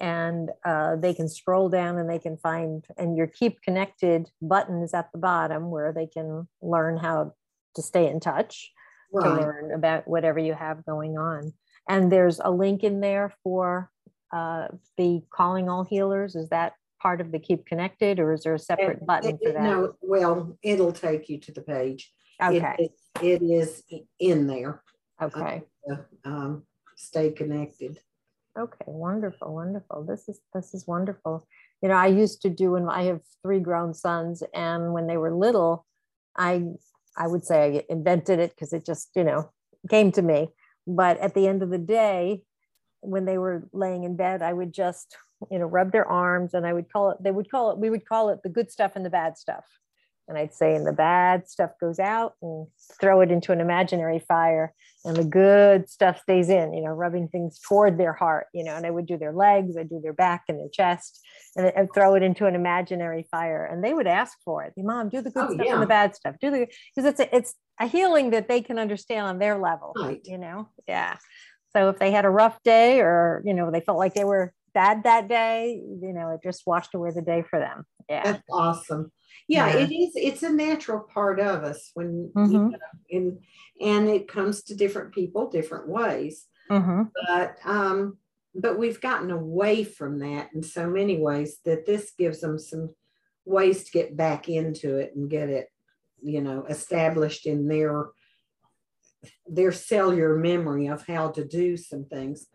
and 0.00 0.50
uh, 0.64 0.96
they 0.96 1.12
can 1.14 1.28
scroll 1.28 1.68
down 1.68 1.98
and 1.98 2.08
they 2.08 2.18
can 2.18 2.36
find, 2.38 2.84
and 2.96 3.14
your 3.16 3.26
Keep 3.26 3.60
Connected 3.62 4.30
button 4.40 4.82
is 4.82 4.94
at 4.94 5.12
the 5.12 5.18
bottom 5.18 5.70
where 5.70 5.92
they 5.92 6.06
can 6.06 6.48
learn 6.62 6.96
how 6.96 7.34
to 7.74 7.82
stay 7.82 8.08
in 8.08 8.20
touch, 8.20 8.72
to 9.20 9.28
learn 9.28 9.72
about 9.72 10.08
whatever 10.08 10.38
you 10.38 10.54
have 10.54 10.84
going 10.86 11.18
on. 11.18 11.52
And 11.88 12.10
there's 12.10 12.40
a 12.42 12.50
link 12.50 12.82
in 12.84 13.00
there 13.00 13.32
for 13.42 13.90
uh, 14.32 14.68
the 14.96 15.22
Calling 15.30 15.68
All 15.68 15.84
Healers. 15.84 16.34
Is 16.36 16.48
that 16.50 16.74
part 17.00 17.20
of 17.20 17.32
the 17.32 17.38
Keep 17.38 17.66
Connected 17.66 18.18
or 18.20 18.32
is 18.32 18.44
there 18.44 18.54
a 18.54 18.58
separate 18.58 18.98
And 18.98 19.06
button 19.06 19.30
it- 19.30 19.40
for 19.46 19.52
that? 19.52 19.62
No, 19.62 19.94
well, 20.00 20.56
it'll 20.62 20.92
take 20.92 21.28
you 21.28 21.38
to 21.40 21.52
the 21.52 21.62
page. 21.62 22.12
Okay, 22.42 22.74
it- 22.78 22.92
It 23.22 23.42
is 23.42 23.82
in 24.18 24.46
there. 24.46 24.82
okay, 25.20 25.64
uh, 25.90 25.96
Um, 26.24 26.66
stay 26.96 27.30
connected. 27.32 27.98
okay, 28.56 28.84
wonderful, 28.86 29.52
wonderful. 29.54 30.04
This 30.04 30.28
is, 30.28 30.40
this 30.54 30.72
is 30.74 30.86
wonderful. 30.86 31.46
You 31.82 31.88
know, 31.88 31.96
I 31.96 32.06
used 32.06 32.42
to 32.42 32.50
do, 32.50 32.76
and 32.76 32.88
I 32.88 33.02
have 33.04 33.20
three 33.42 33.60
grown 33.60 33.92
sons 33.92 34.42
and 34.54 34.92
when 34.94 35.06
they 35.08 35.16
were 35.18 35.34
little, 35.34 35.84
I, 36.36 36.64
I 37.16 37.26
would 37.26 37.44
say 37.44 37.84
I 37.88 37.92
invented 37.92 38.38
it 38.38 38.50
because 38.50 38.72
it 38.72 38.84
just, 38.86 39.10
you 39.14 39.24
know, 39.24 39.50
came 39.88 40.12
to 40.12 40.22
me. 40.22 40.48
But 40.86 41.18
at 41.18 41.34
the 41.34 41.46
end 41.46 41.62
of 41.62 41.70
the 41.70 41.78
day, 41.78 42.42
when 43.00 43.24
they 43.24 43.38
were 43.38 43.68
laying 43.72 44.04
in 44.04 44.16
bed, 44.16 44.42
I 44.42 44.52
would 44.52 44.72
just, 44.72 45.16
you 45.50 45.58
know, 45.58 45.66
rub 45.66 45.92
their 45.92 46.06
arms 46.06 46.54
and 46.54 46.66
I 46.66 46.72
would 46.72 46.90
call 46.92 47.10
it, 47.10 47.18
they 47.22 47.30
would 47.30 47.50
call 47.50 47.70
it, 47.70 47.78
we 47.78 47.90
would 47.90 48.08
call 48.08 48.30
it 48.30 48.42
the 48.42 48.48
good 48.48 48.70
stuff 48.70 48.92
and 48.96 49.04
the 49.04 49.10
bad 49.10 49.36
stuff. 49.36 49.64
And 50.28 50.38
I'd 50.38 50.54
say, 50.54 50.74
and 50.74 50.86
the 50.86 50.92
bad 50.92 51.48
stuff 51.48 51.72
goes 51.80 51.98
out 51.98 52.34
and 52.42 52.66
throw 53.00 53.20
it 53.20 53.30
into 53.30 53.52
an 53.52 53.60
imaginary 53.60 54.20
fire, 54.20 54.72
and 55.04 55.16
the 55.16 55.24
good 55.24 55.90
stuff 55.90 56.20
stays 56.20 56.48
in, 56.48 56.72
you 56.72 56.80
know, 56.82 56.90
rubbing 56.90 57.26
things 57.28 57.58
toward 57.58 57.98
their 57.98 58.12
heart, 58.12 58.46
you 58.54 58.62
know, 58.62 58.76
and 58.76 58.86
I 58.86 58.90
would 58.90 59.06
do 59.06 59.18
their 59.18 59.32
legs, 59.32 59.76
I'd 59.76 59.88
do 59.90 60.00
their 60.00 60.12
back 60.12 60.44
and 60.48 60.60
their 60.60 60.68
chest, 60.72 61.20
and 61.56 61.88
throw 61.92 62.14
it 62.14 62.22
into 62.22 62.46
an 62.46 62.54
imaginary 62.54 63.26
fire. 63.30 63.64
And 63.66 63.82
they 63.82 63.92
would 63.92 64.06
ask 64.06 64.38
for 64.44 64.62
it. 64.64 64.72
Mom, 64.76 65.08
do 65.08 65.20
the 65.20 65.30
good 65.30 65.44
Oh, 65.50 65.54
stuff 65.54 65.66
yeah. 65.66 65.72
and 65.74 65.82
the 65.82 65.86
bad 65.86 66.14
stuff. 66.14 66.36
Do 66.40 66.50
the 66.50 66.68
because 66.94 67.10
it's 67.10 67.20
a, 67.20 67.36
it's 67.36 67.54
a 67.80 67.86
healing 67.86 68.30
that 68.30 68.48
they 68.48 68.60
can 68.62 68.78
understand 68.78 69.26
on 69.26 69.38
their 69.38 69.58
level, 69.58 69.92
Right. 70.00 70.20
you 70.24 70.38
know? 70.38 70.68
Yeah. 70.86 71.16
So 71.76 71.88
if 71.88 71.98
they 71.98 72.12
had 72.12 72.24
a 72.24 72.30
rough 72.30 72.62
day 72.62 73.00
or, 73.00 73.42
you 73.44 73.54
know, 73.54 73.70
they 73.70 73.80
felt 73.80 73.98
like 73.98 74.14
they 74.14 74.24
were 74.24 74.52
bad 74.72 75.02
that 75.04 75.28
day, 75.28 75.82
you 76.00 76.12
know, 76.12 76.30
it 76.30 76.40
just 76.44 76.62
washed 76.66 76.94
away 76.94 77.10
the 77.14 77.22
day 77.22 77.42
for 77.42 77.58
them. 77.58 77.84
Yeah. 78.08 78.22
That's 78.24 78.42
awesome. 78.50 79.10
Yeah, 79.48 79.68
Yeah. 79.68 79.84
it 79.86 79.92
is. 79.92 80.12
It's 80.14 80.42
a 80.42 80.50
natural 80.52 81.00
part 81.00 81.40
of 81.40 81.64
us 81.64 81.90
when 81.94 82.30
you 82.34 82.40
Mhm. 82.58 82.70
know, 82.72 82.78
and 83.10 83.38
and 83.80 84.08
it 84.08 84.28
comes 84.28 84.62
to 84.64 84.74
different 84.74 85.12
people 85.14 85.50
different 85.50 85.88
ways. 85.88 86.46
Mm-hmm. 86.70 87.02
But 87.26 87.58
um, 87.64 88.18
but 88.54 88.78
we've 88.78 89.00
gotten 89.00 89.30
away 89.30 89.82
from 89.84 90.18
that 90.20 90.50
in 90.54 90.62
so 90.62 90.88
many 90.88 91.18
ways 91.18 91.58
that 91.64 91.86
this 91.86 92.12
gives 92.16 92.40
them 92.40 92.58
some 92.58 92.94
ways 93.44 93.84
to 93.84 93.90
get 93.90 94.16
back 94.16 94.48
into 94.48 94.96
it 94.96 95.14
and 95.16 95.28
get 95.28 95.48
it, 95.48 95.68
you 96.22 96.40
know, 96.40 96.64
established 96.66 97.46
in 97.46 97.66
their 97.68 98.10
their 99.46 99.72
cellular 99.72 100.36
memory 100.36 100.86
of 100.88 101.06
how 101.06 101.30
to 101.30 101.44
do 101.44 101.76
some 101.76 102.04
things. 102.04 102.46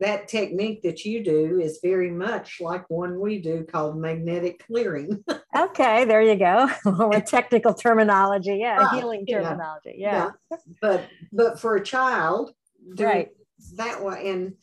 That 0.00 0.28
technique 0.28 0.82
that 0.82 1.04
you 1.06 1.24
do 1.24 1.58
is 1.60 1.80
very 1.82 2.10
much 2.10 2.60
like 2.60 2.88
one 2.90 3.18
we 3.18 3.40
do 3.40 3.64
called 3.64 3.96
magnetic 3.98 4.64
clearing. 4.66 5.24
Okay, 5.56 6.04
there 6.04 6.20
you 6.20 6.36
go. 6.36 6.68
With 7.08 7.24
technical 7.24 7.72
terminology. 7.72 8.58
Yeah. 8.60 8.76
Right, 8.76 8.90
Healing 8.92 9.24
terminology. 9.24 9.94
Yeah. 9.96 10.32
but 10.82 11.08
but 11.32 11.58
for 11.58 11.76
a 11.76 11.82
child 11.82 12.52
Right. 12.98 13.30
that 13.76 14.04
way 14.04 14.28
and 14.28 14.54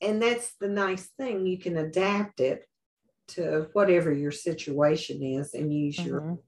and 0.00 0.20
that's 0.20 0.54
the 0.60 0.66
nice 0.68 1.06
thing 1.16 1.46
you 1.46 1.58
can 1.58 1.76
adapt 1.76 2.40
it 2.40 2.64
to 3.28 3.68
whatever 3.72 4.12
your 4.12 4.32
situation 4.32 5.22
is 5.22 5.54
and 5.54 5.72
use 5.72 6.04
your 6.04 6.20
Mhm. 6.22 6.38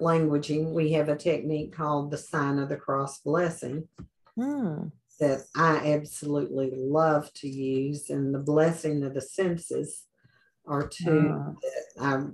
languaging 0.00 0.72
we 0.72 0.92
have 0.92 1.08
a 1.08 1.14
technique 1.16 1.72
called 1.72 2.10
the 2.10 2.18
sign 2.18 2.58
of 2.58 2.68
the 2.68 2.76
cross 2.76 3.20
blessing 3.20 3.86
Hmm. 4.34 4.88
That 5.20 5.40
i 5.56 5.92
absolutely 5.92 6.70
love 6.74 7.32
to 7.34 7.48
use 7.48 8.10
and 8.10 8.34
the 8.34 8.38
blessing 8.38 9.02
of 9.04 9.14
the 9.14 9.20
senses 9.20 10.04
are 10.66 10.86
two 10.86 11.34
Ah. 11.34 11.52
that 11.62 12.04
i 12.04 12.24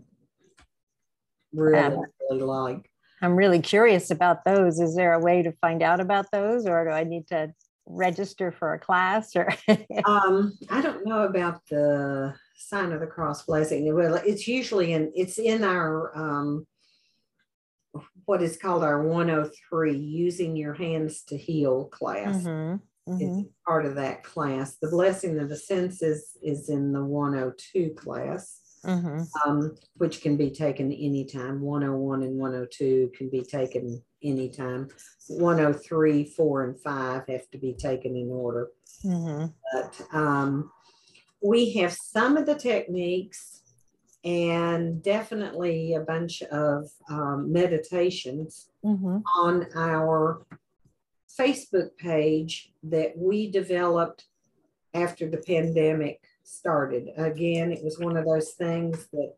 really 1.52 1.72
Yeah. 1.78 1.96
really 2.30 2.42
like 2.42 2.90
I'm 3.22 3.36
really 3.36 3.60
curious 3.60 4.10
about 4.10 4.44
those. 4.44 4.78
Is 4.80 4.96
there 4.96 5.14
a 5.14 5.18
way 5.20 5.42
to 5.42 5.52
find 5.52 5.82
out 5.82 5.98
about 5.98 6.26
those 6.30 6.66
or 6.66 6.84
do 6.84 6.90
I 6.90 7.04
need 7.04 7.26
to 7.28 7.54
register 7.86 8.52
for 8.52 8.74
a 8.74 8.78
class 8.78 9.34
or? 9.34 9.48
Um, 10.04 10.52
I 10.68 10.82
don't 10.82 11.06
know 11.06 11.22
about 11.22 11.60
the 11.70 12.34
sign 12.56 12.92
of 12.92 13.00
the 13.00 13.06
cross 13.06 13.42
blessing. 13.46 13.94
Well, 13.94 14.16
it's 14.16 14.46
usually 14.46 14.92
in 14.92 15.10
it's 15.14 15.38
in 15.38 15.64
our 15.64 16.14
um 16.18 16.66
what 18.26 18.42
is 18.42 18.56
called 18.56 18.84
our 18.84 19.02
103 19.02 19.96
using 19.96 20.56
your 20.56 20.74
hands 20.74 21.22
to 21.24 21.36
heal 21.36 21.86
class. 21.86 22.44
Mhm, 22.46 22.80
mhm. 23.08 23.20
It's 23.20 23.50
part 23.66 23.86
of 23.86 23.94
that 23.96 24.24
class. 24.24 24.76
The 24.76 24.88
blessing 24.90 25.38
of 25.38 25.48
the 25.48 25.56
senses 25.56 26.36
is 26.42 26.68
in 26.68 26.92
the 26.92 27.04
102 27.04 27.90
class, 27.94 28.60
Mhm. 28.84 29.26
um, 29.46 29.76
which 29.96 30.22
can 30.22 30.36
be 30.36 30.50
taken 30.50 30.92
anytime. 30.92 31.60
101 31.60 32.22
and 32.22 32.38
102 32.38 33.10
can 33.16 33.30
be 33.30 33.42
taken 33.42 34.02
anytime. 34.22 34.88
103, 35.28 36.24
4, 36.24 36.64
and 36.64 36.80
5 36.80 37.26
have 37.28 37.50
to 37.50 37.58
be 37.58 37.74
taken 37.74 38.16
in 38.16 38.30
order 38.30 38.70
Mhm. 39.04 39.54
but 39.72 40.00
um, 40.12 40.70
we 41.42 41.72
have 41.74 41.92
some 41.92 42.36
of 42.36 42.46
the 42.46 42.54
techniques 42.54 43.53
and 44.24 45.02
definitely 45.02 45.94
a 45.94 46.00
bunch 46.00 46.42
of 46.42 46.90
um, 47.10 47.52
meditations 47.52 48.70
Mhm. 48.84 49.22
on 49.36 49.66
our 49.74 50.46
Facebook 51.28 51.96
page 51.98 52.72
that 52.82 53.16
we 53.18 53.50
developed 53.50 54.26
after 54.94 55.28
the 55.28 55.38
pandemic 55.38 56.22
started. 56.42 57.08
Again, 57.16 57.72
it 57.72 57.82
was 57.84 57.98
one 57.98 58.16
of 58.16 58.24
those 58.24 58.52
things 58.52 59.08
that 59.12 59.34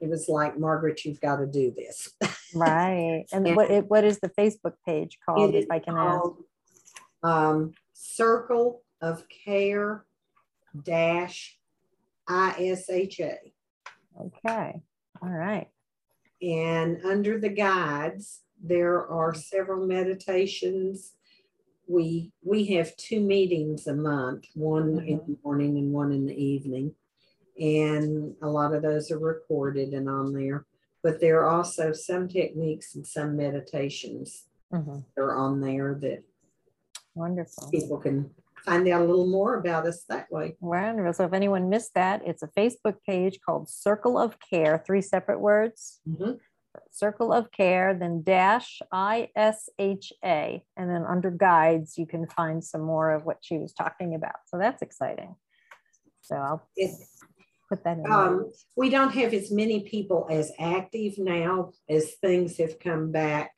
it 0.00 0.08
was 0.10 0.28
like, 0.28 0.58
Margaret, 0.58 1.04
you've 1.04 1.20
got 1.20 1.36
to 1.36 1.46
do 1.46 1.70
this. 1.72 2.14
Right. 2.54 3.26
And 3.32 3.46
Yeah. 3.46 3.54
what 3.54 3.70
it, 3.70 3.90
what 3.90 4.04
is 4.04 4.20
the 4.20 4.28
Facebook 4.30 4.74
page 4.86 5.18
called, 5.26 5.54
if 5.54 5.66
I 5.70 5.78
can 5.80 5.96
ask? 5.96 6.22
Um, 7.22 7.72
Circle 7.92 8.82
of 9.02 9.24
Care 9.28 10.06
dash 10.80 11.58
ISHA. 12.28 13.52
Okay. 14.20 14.82
All 15.22 15.28
right. 15.30 15.68
And 16.42 17.00
under 17.04 17.38
the 17.38 17.48
guides, 17.48 18.42
there 18.62 19.06
are 19.06 19.34
several 19.34 19.86
meditations. 19.86 21.12
We 21.88 22.32
we 22.42 22.64
have 22.66 22.96
two 22.96 23.20
meetings 23.20 23.86
a 23.86 23.94
month, 23.94 24.46
one 24.54 24.98
in 25.06 25.18
the 25.26 25.36
morning 25.44 25.78
and 25.78 25.92
one 25.92 26.12
in 26.12 26.26
the 26.26 26.34
evening. 26.34 26.94
And 27.58 28.34
a 28.42 28.48
lot 28.48 28.74
of 28.74 28.82
those 28.82 29.10
are 29.10 29.18
recorded 29.18 29.94
and 29.94 30.08
on 30.08 30.32
there. 30.32 30.66
But 31.02 31.20
there 31.20 31.40
are 31.42 31.48
also 31.50 31.92
some 31.92 32.28
techniques 32.28 32.94
and 32.94 33.06
some 33.06 33.36
meditations 33.36 34.48
Mhm. 34.72 35.04
that 35.14 35.22
are 35.22 35.36
on 35.36 35.60
there 35.60 35.94
that 36.02 36.24
Wonderful. 37.14 37.70
people 37.70 37.98
can 37.98 38.34
find 38.66 38.86
out 38.88 39.00
a 39.00 39.04
little 39.04 39.28
more 39.28 39.54
about 39.54 39.86
us 39.86 40.04
that 40.08 40.30
way. 40.30 40.56
Wonderful. 40.60 41.12
So 41.12 41.24
if 41.24 41.32
anyone 41.32 41.70
missed 41.70 41.94
that, 41.94 42.22
it's 42.26 42.42
a 42.42 42.48
Facebook 42.48 42.96
page 43.06 43.38
called 43.44 43.68
Circle 43.70 44.18
of 44.18 44.36
Care, 44.40 44.82
three 44.84 45.00
separate 45.00 45.40
words. 45.40 46.00
Mhm. 46.06 46.40
Circle 46.90 47.32
of 47.32 47.50
Care, 47.52 47.94
then 47.94 48.22
dash 48.22 48.82
I 48.92 49.30
S 49.34 49.70
H 49.78 50.12
A, 50.22 50.62
and 50.76 50.90
then 50.90 51.04
under 51.06 51.30
guides, 51.30 51.96
you 51.96 52.06
can 52.06 52.26
find 52.26 52.62
some 52.62 52.82
more 52.82 53.12
of 53.12 53.24
what 53.24 53.38
she 53.40 53.56
was 53.56 53.72
talking 53.72 54.14
about. 54.14 54.34
So 54.46 54.58
that's 54.58 54.82
exciting. 54.82 55.36
So 56.20 56.36
I'll 56.36 56.68
It- 56.76 56.90
put 57.70 57.82
that 57.84 57.98
in. 57.98 58.10
Um, 58.10 58.52
we 58.76 58.90
don't 58.90 59.12
have 59.12 59.32
as 59.32 59.50
many 59.50 59.80
people 59.84 60.26
as 60.30 60.52
active 60.58 61.14
now 61.18 61.72
as 61.88 62.14
things 62.16 62.58
have 62.58 62.78
come 62.78 63.10
back. 63.10 63.52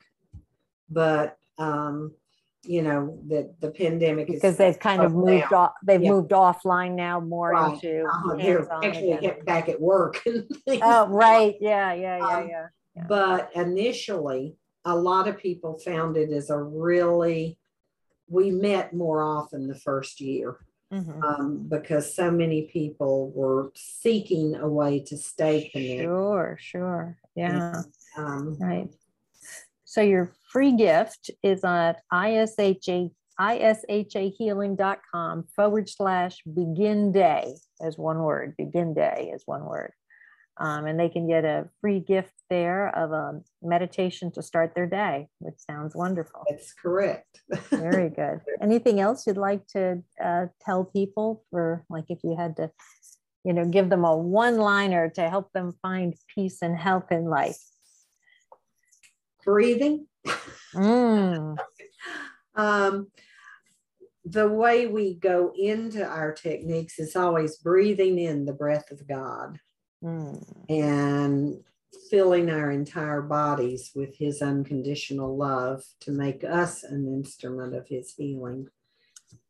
But, 0.89 1.37
um, 1.57 2.15
you 2.63 2.81
know, 2.81 3.17
that 3.27 3.59
the 3.61 3.71
pandemic 3.71 4.29
is. 4.29 4.35
because 4.35 4.57
they've 4.57 4.79
kind 4.79 5.01
of 5.01 5.13
moved 5.13 5.49
down. 5.49 5.53
off, 5.53 5.71
they've 5.83 6.01
Yeah. 6.03 6.11
moved 6.11 6.31
offline 6.31 6.93
now 6.95 7.19
more 7.19 7.51
Right. 7.51 7.73
into 7.73 8.03
Uh-huh, 8.05 8.35
They're 8.35 8.71
actually 8.83 9.11
again. 9.13 9.21
get 9.21 9.45
back 9.45 9.69
at 9.69 9.79
work. 9.79 10.21
Oh, 10.81 11.07
right. 11.07 11.55
Yeah, 11.61 11.93
yeah, 11.93 12.17
yeah, 12.17 12.37
Um, 12.37 12.47
yeah. 12.49 12.67
yeah. 12.95 13.05
But 13.07 13.51
initially, 13.55 14.55
a 14.85 14.95
lot 14.95 15.27
of 15.27 15.37
people 15.37 15.77
found 15.79 16.17
it 16.17 16.31
as 16.31 16.49
a 16.49 16.61
really, 16.61 17.57
we 18.27 18.51
met 18.51 18.93
more 18.93 19.23
often 19.23 19.67
the 19.67 19.75
first 19.75 20.19
year. 20.21 20.57
Mhm. 20.91 21.23
Um, 21.23 21.67
because 21.69 22.15
so 22.15 22.31
many 22.31 22.63
people 22.63 23.29
were 23.35 23.71
seeking 23.75 24.55
a 24.55 24.67
way 24.67 24.99
to 25.01 25.17
stay 25.17 25.69
connected. 25.69 26.03
Sure, 26.05 26.57
sure. 26.59 27.17
Yeah, 27.35 27.83
Um, 28.17 28.57
right. 28.59 28.89
So 29.85 30.01
your 30.01 30.31
free 30.49 30.75
gift 30.75 31.29
is 31.43 31.63
at 31.63 32.01
ISHA, 32.11 33.11
ishahealing.com 33.39 35.45
forward 35.55 35.89
slash 35.89 36.41
begin 36.43 37.11
day 37.11 37.55
as 37.81 37.97
one 37.97 38.19
word, 38.19 38.55
begin 38.57 38.93
day 38.93 39.31
is 39.33 39.43
one 39.45 39.63
word. 39.63 39.93
Um, 40.57 40.87
and 40.87 40.99
they 40.99 41.07
can 41.07 41.25
get 41.25 41.45
a 41.45 41.69
free 41.79 42.01
gift 42.01 42.33
there 42.49 42.89
of 42.89 43.13
a 43.13 43.39
meditation 43.61 44.29
to 44.33 44.43
start 44.43 44.75
their 44.75 44.87
day, 44.87 45.29
which 45.39 45.57
sounds 45.57 45.95
wonderful. 45.95 46.43
that's 46.49 46.73
correct. 46.73 47.41
Very 47.69 48.09
good. 48.15 48.41
Anything 48.61 48.99
else 48.99 49.25
you'd 49.25 49.37
like 49.37 49.65
to 49.67 50.03
uh, 50.21 50.47
tell 50.61 50.83
people 50.83 51.45
for 51.49 51.85
like 51.89 52.05
if 52.09 52.19
you 52.25 52.35
had 52.37 52.57
to, 52.57 52.69
you 53.45 53.53
know, 53.53 53.63
give 53.63 53.89
them 53.89 54.03
a 54.03 54.17
one 54.17 54.57
liner 54.57 55.09
to 55.11 55.29
help 55.29 55.49
them 55.53 55.75
find 55.81 56.13
peace 56.35 56.57
and 56.61 56.77
health 56.77 57.09
in 57.09 57.23
life? 57.23 57.57
Breathing. 59.45 60.08
Mm, 60.73 61.57
Um, 62.55 63.07
the 64.25 64.49
way 64.49 64.87
we 64.87 65.15
go 65.15 65.51
into 65.55 66.05
our 66.05 66.33
techniques 66.33 66.99
is 66.99 67.15
always 67.15 67.57
breathing 67.57 68.19
in 68.19 68.45
the 68.45 68.53
breath 68.53 68.91
of 68.91 69.07
God 69.07 69.59
mm, 70.03 70.43
and 70.67 71.63
filling 72.09 72.49
our 72.49 72.69
entire 72.69 73.21
bodies 73.21 73.91
with 73.95 74.15
His 74.17 74.41
unconditional 74.41 75.35
love 75.37 75.83
to 76.01 76.11
make 76.11 76.43
us 76.43 76.83
an 76.83 77.07
instrument 77.07 77.75
of 77.75 77.87
His 77.87 78.13
healing. 78.13 78.67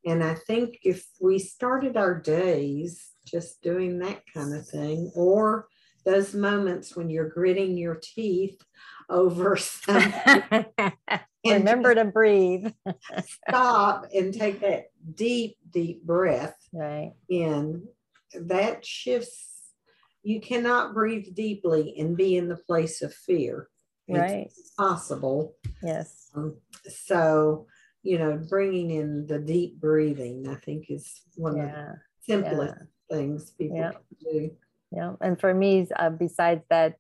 And 0.06 0.24
I 0.24 0.36
think 0.36 0.80
if 0.84 1.06
we 1.20 1.40
started 1.40 1.98
our 1.98 2.20
days 2.20 3.12
just 3.26 3.62
doing 3.62 4.00
that 4.00 4.22
kind 4.34 4.54
of 4.54 4.68
thing, 4.68 5.12
or 5.16 5.68
those 6.06 6.34
moments 6.34 6.96
when 6.96 7.10
you're 7.10 7.30
gritting 7.30 7.78
your 7.78 8.00
teeth, 8.02 8.62
over 9.10 9.58
Remember 11.46 11.96
to 11.96 12.06
breathe. 12.06 12.68
stop 13.50 14.06
and 14.14 14.34
take 14.34 14.60
that 14.62 14.92
deep, 15.16 15.58
deep 15.72 16.04
breath 16.06 16.56
Right. 16.74 17.14
in. 17.30 17.88
That 18.40 18.86
shifts. 18.86 19.48
You 20.22 20.42
cannot 20.42 20.94
breathe 20.94 21.34
deeply 21.34 21.96
and 21.98 22.16
be 22.18 22.36
in 22.36 22.50
the 22.50 22.58
place 22.58 23.02
of 23.02 23.14
fear. 23.14 23.70
Right. 24.08 24.48
It's 24.48 24.72
possible. 24.78 25.56
Yes. 25.82 26.30
Um, 26.36 26.58
so, 26.88 27.68
you 28.04 28.18
know, 28.20 28.38
bringing 28.50 28.92
in 28.92 29.26
the 29.28 29.40
deep 29.40 29.80
breathing, 29.80 30.48
I 30.50 30.56
think, 30.56 30.88
is 30.90 31.22
one 31.36 31.60
of 31.60 31.72
the 31.72 31.78
Yeah. 31.78 31.96
simplest 32.22 32.76
things 33.10 33.52
people 33.52 33.78
Yeah. 33.78 33.92
can 33.92 34.32
do. 34.32 34.52
Yeah. 34.92 35.16
And 35.22 35.40
for 35.40 35.54
me, 35.54 35.88
uh, 35.96 36.10
besides 36.10 36.64
that, 36.70 36.98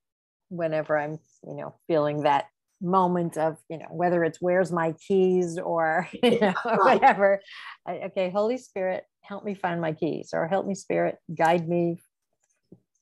whenever 0.49 0.97
I'm, 0.97 1.19
you 1.45 1.55
know, 1.55 1.75
feeling 1.87 2.23
that 2.23 2.47
moment 2.81 3.37
of, 3.37 3.57
you 3.69 3.77
know, 3.77 3.87
whether 3.91 4.23
it's 4.23 4.41
where's 4.41 4.71
my 4.71 4.93
keys 5.07 5.57
or, 5.57 6.07
you 6.23 6.39
know, 6.39 6.53
or 6.65 6.83
whatever, 6.83 7.41
I, 7.87 7.99
okay, 8.05 8.29
Holy 8.29 8.57
Spirit, 8.57 9.05
help 9.21 9.43
me 9.43 9.55
find 9.55 9.79
my 9.81 9.93
keys 9.93 10.29
or 10.33 10.47
help 10.47 10.65
me, 10.65 10.75
Spirit, 10.75 11.17
guide 11.33 11.67
me 11.67 11.99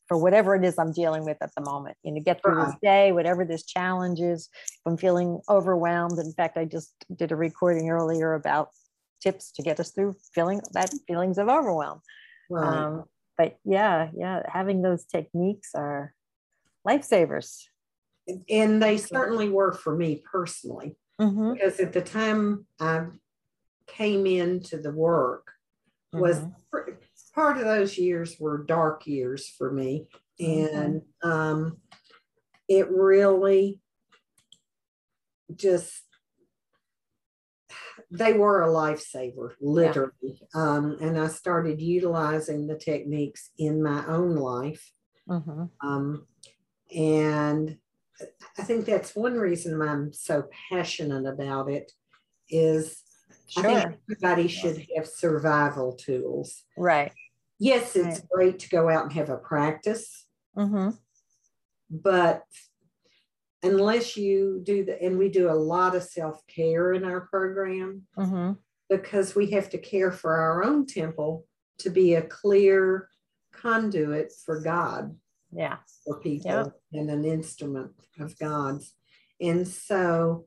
for 0.08 0.18
whatever 0.18 0.56
it 0.56 0.64
is 0.64 0.78
I'm 0.78 0.94
dealing 0.94 1.26
with 1.26 1.38
at 1.42 1.54
the 1.56 1.64
moment, 1.64 1.98
you 2.02 2.14
know, 2.14 2.22
get 2.22 2.42
through 2.42 2.64
this 2.64 2.76
day, 2.82 3.12
whatever 3.12 3.44
this 3.44 3.66
challenge 3.66 4.22
is. 4.22 4.50
If 4.66 4.80
I'm 4.86 4.98
feeling 4.98 5.42
overwhelmed. 5.50 6.18
In 6.18 6.32
fact, 6.32 6.58
I 6.58 6.66
just 6.66 6.94
did 7.14 7.32
a 7.32 7.36
recording 7.36 7.90
earlier 7.90 8.34
about 8.34 8.70
tips 9.22 9.52
to 9.54 9.62
get 9.62 9.80
us 9.80 9.92
through 9.92 10.16
feeling 10.34 10.62
that 10.72 10.94
feelings 11.08 11.38
of 11.38 11.50
overwhelm. 11.50 12.02
Right. 12.50 12.86
Um, 12.86 13.04
but 13.38 13.58
yeah, 13.66 14.10
yeah, 14.16 14.44
having 14.48 14.82
those 14.82 15.04
techniques 15.04 15.72
are 15.76 16.14
lifesavers. 16.88 17.64
and 18.50 18.82
they 18.82 18.98
certainly 18.98 19.50
were 19.50 19.72
for 19.72 19.96
me 19.96 20.24
personally. 20.32 20.98
Mhm, 21.20 21.54
because 21.54 21.80
at 21.80 21.94
the 21.94 22.02
time 22.02 22.66
I 22.80 23.08
came 23.88 24.26
into 24.26 24.78
the 24.78 24.92
work 24.92 25.52
was 26.14 26.40
mhm. 26.40 26.56
pr- 26.72 26.92
part 27.34 27.58
of 27.58 27.64
those 27.66 27.98
years 27.98 28.38
were 28.40 28.64
dark 28.64 29.08
years 29.08 29.48
for 29.48 29.72
me 29.72 30.08
and 30.40 31.02
um 31.24 31.78
it 32.68 32.90
really 32.92 33.80
just 35.56 36.04
they 38.12 38.34
were 38.34 38.64
a 38.64 38.68
lifesaver 38.68 39.52
literally 39.62 40.42
um 40.54 40.98
and 41.02 41.18
i 41.20 41.28
started 41.28 41.80
utilizing 41.82 42.68
the 42.68 42.78
techniques 42.78 43.52
in 43.58 43.82
my 43.82 44.06
own 44.08 44.36
life 44.36 44.92
Mhm. 45.30 45.70
um, 45.82 46.26
and 46.96 47.78
I 48.58 48.64
think 48.64 48.86
that's 48.86 49.16
one 49.16 49.36
reason 49.36 49.78
why 49.78 49.88
I'm 49.88 50.14
so 50.14 50.46
passionate 50.70 51.26
about 51.26 51.70
it 51.70 51.92
is 52.50 53.04
I 53.58 53.62
think 53.62 54.00
everybody 54.10 54.48
should 54.48 54.86
have 54.96 55.08
survival 55.08 55.94
tools. 55.94 56.64
Right. 56.78 57.12
Yes, 57.60 57.96
it's 57.96 58.22
great 58.32 58.60
to 58.60 58.70
go 58.70 58.90
out 58.90 59.04
and 59.04 59.14
have 59.14 59.30
a 59.30 59.38
practice, 59.38 60.26
hmm 60.56 60.90
but 61.90 62.44
unless 63.64 64.18
you 64.18 64.62
do 64.64 64.84
the, 64.84 65.02
and 65.02 65.18
we 65.18 65.30
do 65.30 65.50
a 65.50 65.54
lot 65.54 65.96
of 65.96 66.04
self 66.04 66.46
care 66.48 66.94
in 66.94 67.04
our 67.04 67.22
program 67.22 68.04
hmm 68.16 68.52
because 68.90 69.36
we 69.36 69.52
have 69.52 69.70
to 69.70 69.78
care 69.78 70.12
for 70.12 70.36
our 70.38 70.64
own 70.64 70.86
temple 70.86 71.46
to 71.78 71.90
be 71.90 72.16
a 72.16 72.22
clear 72.22 73.10
conduit 73.52 74.32
for 74.46 74.62
God. 74.62 75.14
Yeah. 75.52 75.78
for 76.06 76.20
people 76.20 76.52
Yeah. 76.52 77.00
and 77.00 77.10
an 77.10 77.26
instrument 77.26 77.92
of 78.20 78.38
God's. 78.38 78.94
And 79.40 79.68
so 79.68 80.46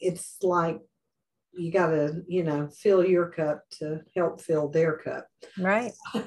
it's 0.00 0.36
like 0.42 0.80
you 1.52 1.72
got 1.72 1.88
to, 1.90 2.22
you 2.28 2.44
know, 2.44 2.68
fill 2.68 3.04
your 3.04 3.28
cup 3.30 3.64
to 3.78 4.00
help 4.14 4.40
fill 4.40 4.68
their 4.68 4.96
cup. 4.98 5.26
Right. 5.58 5.92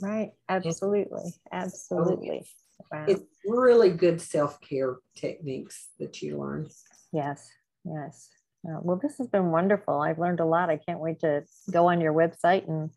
Right. 0.00 0.30
Absolutely. 0.48 1.34
Absolutely. 1.50 2.46
Wow. 2.92 3.06
It's 3.08 3.22
really 3.44 3.90
good 3.90 4.20
self 4.20 4.60
care 4.60 4.98
techniques 5.16 5.88
that 5.98 6.22
you 6.22 6.38
learn. 6.38 6.68
Yes. 7.12 7.50
Yes. 7.84 8.28
Well, 8.62 9.00
this 9.02 9.18
has 9.18 9.26
been 9.26 9.50
wonderful. 9.50 10.00
I've 10.00 10.18
learned 10.18 10.40
a 10.40 10.44
lot. 10.44 10.70
I 10.70 10.76
can't 10.76 11.00
wait 11.00 11.20
to 11.20 11.42
go 11.70 11.88
on 11.88 12.00
your 12.00 12.12
website 12.12 12.68
and 12.68 12.90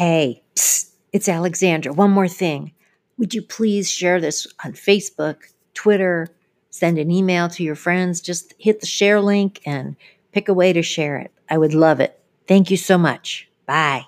Hey, 0.00 0.42
psst, 0.54 0.92
it's 1.12 1.28
Alexandra. 1.28 1.92
One 1.92 2.10
more 2.10 2.26
thing. 2.26 2.72
Would 3.18 3.34
you 3.34 3.42
please 3.42 3.90
share 3.90 4.18
this 4.18 4.46
on 4.64 4.72
Facebook, 4.72 5.36
Twitter, 5.74 6.28
send 6.70 6.96
an 6.96 7.10
email 7.10 7.50
to 7.50 7.62
your 7.62 7.74
friends? 7.74 8.22
Just 8.22 8.54
hit 8.56 8.80
the 8.80 8.86
share 8.86 9.20
link 9.20 9.60
and 9.66 9.96
pick 10.32 10.48
a 10.48 10.54
way 10.54 10.72
to 10.72 10.80
share 10.80 11.18
it. 11.18 11.30
I 11.50 11.58
would 11.58 11.74
love 11.74 12.00
it. 12.00 12.18
Thank 12.48 12.70
you 12.70 12.78
so 12.78 12.96
much. 12.96 13.46
Bye. 13.66 14.06